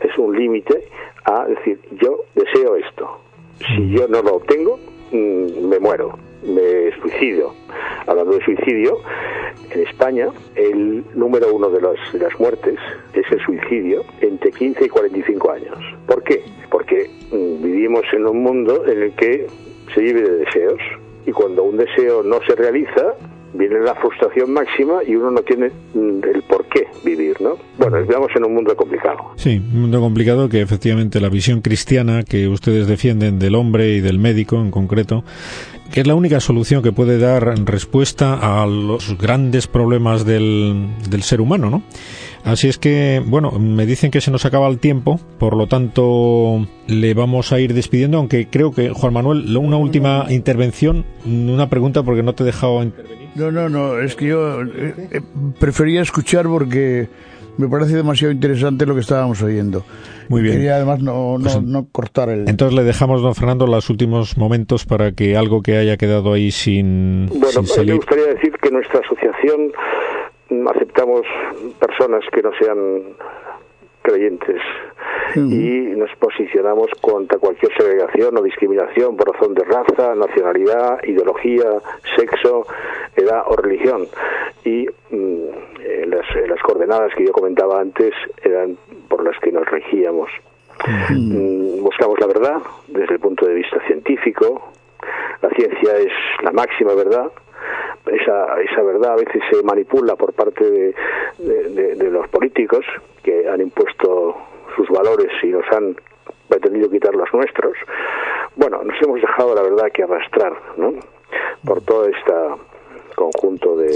es 0.00 0.18
un 0.18 0.36
límite 0.36 0.88
a 1.24 1.46
decir 1.46 1.78
yo 2.00 2.24
deseo 2.34 2.76
esto. 2.76 3.20
Si 3.58 3.90
yo 3.90 4.08
no 4.08 4.22
lo 4.22 4.36
obtengo 4.36 4.78
mm, 5.12 5.68
me 5.68 5.78
muero 5.78 6.18
me 6.42 6.90
suicidio 7.00 7.54
hablando 8.08 8.32
de 8.32 8.44
suicidio 8.44 8.98
en 9.70 9.86
España 9.86 10.26
el 10.56 11.04
número 11.14 11.54
uno 11.54 11.70
de, 11.70 11.78
de 11.80 12.18
las 12.18 12.40
muertes 12.40 12.76
es 13.14 13.24
el 13.30 13.40
suicidio 13.44 14.02
entre 14.20 14.50
15 14.50 14.86
y 14.86 14.88
45 14.88 15.50
años. 15.52 15.78
¿por 16.08 16.24
qué? 16.24 16.42
porque 16.72 17.08
mm, 17.30 17.62
vivimos 17.62 18.02
en 18.12 18.26
un 18.26 18.42
mundo 18.42 18.84
en 18.86 19.02
el 19.02 19.14
que 19.14 19.46
se 19.94 20.00
vive 20.00 20.22
de 20.22 20.36
deseos. 20.38 20.80
Y 21.26 21.30
cuando 21.30 21.62
un 21.62 21.76
deseo 21.76 22.24
no 22.24 22.40
se 22.46 22.56
realiza 22.56 23.14
viene 23.54 23.80
la 23.80 23.94
frustración 23.94 24.52
máxima 24.52 25.02
y 25.06 25.14
uno 25.14 25.30
no 25.30 25.42
tiene 25.42 25.70
mm, 25.94 26.24
el 26.34 26.42
por 26.42 26.64
qué 26.66 26.86
vivir, 27.04 27.40
¿no? 27.40 27.56
Bueno, 27.78 27.98
estamos 27.98 28.28
en 28.34 28.44
un 28.44 28.54
mundo 28.54 28.74
complicado. 28.76 29.18
Sí, 29.36 29.60
un 29.72 29.82
mundo 29.82 30.00
complicado 30.00 30.48
que 30.48 30.60
efectivamente 30.60 31.20
la 31.20 31.28
visión 31.28 31.60
cristiana 31.60 32.22
que 32.22 32.48
ustedes 32.48 32.86
defienden 32.86 33.38
del 33.38 33.54
hombre 33.54 33.90
y 33.90 34.00
del 34.00 34.18
médico 34.18 34.56
en 34.56 34.70
concreto, 34.70 35.24
que 35.92 36.00
es 36.00 36.06
la 36.06 36.14
única 36.14 36.40
solución 36.40 36.82
que 36.82 36.90
puede 36.90 37.18
dar 37.18 37.42
respuesta 37.66 38.62
a 38.62 38.66
los 38.66 39.16
grandes 39.18 39.66
problemas 39.66 40.24
del, 40.24 40.88
del 41.08 41.22
ser 41.22 41.40
humano, 41.40 41.68
¿no? 41.68 41.82
Así 42.44 42.68
es 42.68 42.78
que, 42.78 43.22
bueno, 43.24 43.52
me 43.52 43.86
dicen 43.86 44.10
que 44.10 44.20
se 44.20 44.30
nos 44.30 44.44
acaba 44.46 44.66
el 44.68 44.78
tiempo, 44.78 45.20
por 45.38 45.56
lo 45.56 45.66
tanto 45.68 46.66
le 46.88 47.14
vamos 47.14 47.52
a 47.52 47.60
ir 47.60 47.74
despidiendo, 47.74 48.18
aunque 48.18 48.48
creo 48.48 48.72
que, 48.72 48.88
Juan 48.88 49.12
Manuel, 49.12 49.56
una 49.56 49.76
última 49.76 50.26
intervención, 50.30 51.04
una 51.24 51.68
pregunta 51.68 52.02
porque 52.02 52.22
no 52.22 52.34
te 52.34 52.42
he 52.42 52.46
dejado 52.46 52.82
intervenir. 52.82 53.28
No, 53.34 53.52
no, 53.52 53.68
no, 53.68 53.98
es 53.98 54.16
que 54.16 54.26
yo 54.28 54.62
eh, 54.62 54.94
eh, 55.10 55.20
prefería 55.60 56.02
escuchar 56.02 56.46
porque 56.46 57.08
me 57.58 57.68
parece 57.68 57.96
demasiado 57.96 58.32
interesante 58.32 58.86
lo 58.86 58.94
que 58.94 59.00
estábamos 59.00 59.42
oyendo. 59.42 59.84
Muy 60.28 60.42
bien. 60.42 60.54
Quería 60.56 60.76
además 60.76 61.00
no, 61.00 61.38
no, 61.38 61.42
Pues, 61.42 61.62
no 61.62 61.86
cortar 61.92 62.30
el... 62.30 62.48
Entonces 62.48 62.76
le 62.76 62.84
dejamos, 62.84 63.22
don 63.22 63.34
Fernando, 63.34 63.66
los 63.66 63.90
últimos 63.90 64.36
momentos 64.38 64.84
para 64.86 65.12
que 65.12 65.36
algo 65.36 65.62
que 65.62 65.76
haya 65.76 65.96
quedado 65.96 66.32
ahí 66.32 66.50
sin, 66.50 67.26
Bueno, 67.28 67.46
sin 67.48 67.62
me 67.62 67.66
salir. 67.68 67.96
gustaría 67.96 68.26
decir 68.26 68.52
que 68.62 68.70
nuestra 68.70 69.00
asociación 69.00 69.72
mm, 70.50 70.68
aceptamos 70.68 71.22
personas 71.78 72.22
que 72.32 72.42
no 72.42 72.50
sean 72.58 72.78
creyentes 74.02 74.60
y 75.36 75.94
nos 75.96 76.10
posicionamos 76.18 76.88
contra 77.00 77.38
cualquier 77.38 77.72
segregación 77.78 78.36
o 78.36 78.42
discriminación 78.42 79.16
por 79.16 79.32
razón 79.32 79.54
de 79.54 79.62
raza, 79.64 80.14
nacionalidad, 80.16 80.98
ideología, 81.04 81.64
sexo, 82.18 82.66
edad 83.16 83.42
o 83.46 83.56
religión. 83.56 84.06
Y 84.64 84.86
mm, 85.10 85.71
eh, 85.84 86.04
las, 86.06 86.24
eh, 86.36 86.46
las 86.48 86.60
coordenadas 86.62 87.12
que 87.14 87.24
yo 87.26 87.32
comentaba 87.32 87.80
antes 87.80 88.12
eran 88.42 88.76
por 89.08 89.24
las 89.24 89.38
que 89.40 89.52
nos 89.52 89.66
regíamos. 89.68 90.30
Mm, 91.10 91.82
Buscamos 91.82 92.18
la 92.20 92.26
verdad 92.26 92.56
desde 92.88 93.14
el 93.14 93.20
punto 93.20 93.46
de 93.46 93.54
vista 93.54 93.78
científico. 93.86 94.72
La 95.42 95.50
ciencia 95.50 95.96
es 95.98 96.12
la 96.42 96.52
máxima 96.52 96.94
verdad. 96.94 97.30
Esa, 98.06 98.60
esa 98.60 98.82
verdad 98.82 99.12
a 99.12 99.16
veces 99.16 99.42
se 99.50 99.62
manipula 99.62 100.16
por 100.16 100.32
parte 100.32 100.64
de, 100.68 100.94
de- 101.38 101.68
de- 101.70 101.94
de 101.96 102.10
los 102.10 102.28
políticos 102.28 102.84
que 103.22 103.48
han 103.48 103.60
impuesto 103.60 104.36
sus 104.76 104.88
valores 104.88 105.30
y 105.42 105.48
nos 105.48 105.64
han 105.72 105.94
pretendido 106.48 106.90
quitar 106.90 107.14
los 107.14 107.32
nuestros. 107.32 107.74
Bueno, 108.56 108.82
nos 108.82 109.00
hemos 109.02 109.20
dejado 109.20 109.54
la 109.54 109.62
verdad 109.62 109.90
que 109.92 110.02
arrastrar, 110.02 110.52
¿no? 110.76 110.94
Por 111.64 111.80
todo 111.82 112.06
este 112.06 112.32
conjunto 113.14 113.76
de, 113.76 113.88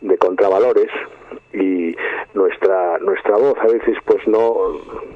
de 0.00 0.18
contravalores 0.18 0.90
y 1.52 1.94
nuestra 2.34 2.98
nuestra 2.98 3.36
voz 3.36 3.56
a 3.58 3.66
veces 3.66 3.96
pues 4.04 4.26
no 4.26 4.54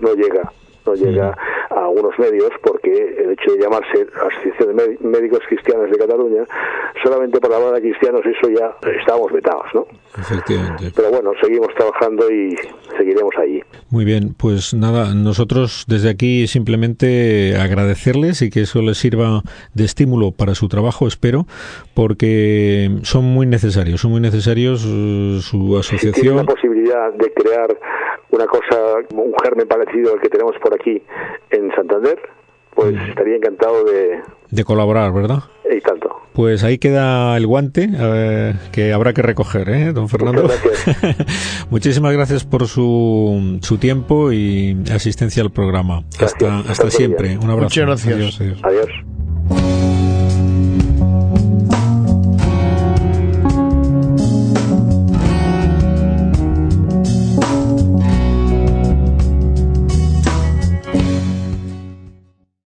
no 0.01 0.15
llega 0.15 0.53
no 0.87 0.95
llega 0.95 1.37
a 1.71 1.85
algunos 1.85 2.19
medios 2.19 2.51
porque 2.63 2.91
el 3.19 3.31
hecho 3.33 3.53
de 3.53 3.61
llamarse 3.63 4.07
Asociación 4.29 4.77
de 4.77 4.83
Médi- 4.83 5.01
Médicos 5.01 5.41
Cristianos 5.49 5.91
de 5.91 5.99
Cataluña 5.99 6.45
solamente 7.03 7.39
por 7.41 7.53
hablar 7.55 7.75
de 7.75 7.81
cristianos 7.81 8.23
eso 8.27 8.49
ya 8.51 8.75
estábamos 8.99 9.33
vetados 9.33 9.67
¿no? 9.75 9.87
Efectivamente. 10.19 10.91
pero 10.97 11.11
bueno 11.11 11.33
seguimos 11.41 11.69
trabajando 11.77 12.31
y 12.31 12.57
seguiremos 12.99 13.33
allí 13.39 13.63
Muy 13.91 14.05
bien, 14.05 14.35
pues 14.37 14.75
nada, 14.75 15.15
nosotros 15.15 15.85
desde 15.87 16.11
aquí 16.11 16.47
simplemente 16.49 17.57
agradecerles 17.57 18.43
y 18.43 18.51
que 18.51 18.63
eso 18.63 18.83
les 18.83 18.99
sirva 18.99 19.43
de 19.75 19.85
estímulo 19.85 20.33
para 20.33 20.55
su 20.55 20.69
trabajo, 20.69 21.07
espero, 21.07 21.47
porque 21.95 22.91
son 23.03 23.25
muy 23.25 23.47
necesarios, 23.47 24.01
son 24.01 24.11
muy 24.13 24.21
necesarios 24.21 24.85
eh, 24.87 25.39
su 25.41 25.81
si 25.83 25.97
tiene 25.99 26.37
la 26.37 26.43
asociación. 26.43 26.47
posibilidad 26.47 27.13
de 27.15 27.33
crear 27.33 27.79
una 28.31 28.47
cosa 28.47 28.97
un 29.15 29.35
germen 29.43 29.67
parecido 29.67 30.15
al 30.15 30.21
que 30.21 30.29
tenemos 30.29 30.57
por 30.63 30.75
aquí 30.75 31.03
en 31.51 31.71
Santander 31.75 32.19
pues 32.75 32.97
estaría 33.09 33.37
encantado 33.37 33.85
de 33.85 34.21
de 34.51 34.65
colaborar, 34.65 35.13
¿verdad? 35.13 35.45
y 35.71 35.81
tanto 35.81 36.11
Pues 36.33 36.65
ahí 36.65 36.79
queda 36.79 37.37
el 37.37 37.47
guante 37.47 37.89
eh, 37.93 38.55
que 38.73 38.93
habrá 38.93 39.13
que 39.13 39.23
recoger, 39.23 39.69
¿eh, 39.69 39.93
don 39.93 40.09
Fernando? 40.09 40.43
Muchas 40.43 41.67
Muchísimas 41.71 42.13
gracias 42.13 42.45
por 42.45 42.67
su, 42.67 43.59
su 43.63 43.79
tiempo 43.79 44.33
y 44.33 44.77
asistencia 44.93 45.43
al 45.43 45.51
programa. 45.51 46.03
Gracias. 46.19 46.35
Hasta, 46.35 46.59
hasta 46.59 46.73
Hasta 46.73 46.91
siempre. 46.91 47.39
Un 47.39 47.51
abrazo. 47.51 47.63
Muchas 47.63 47.87
gracias. 47.87 48.15
Adiós, 48.15 48.41
adiós. 48.41 48.61
adiós 48.65 49.10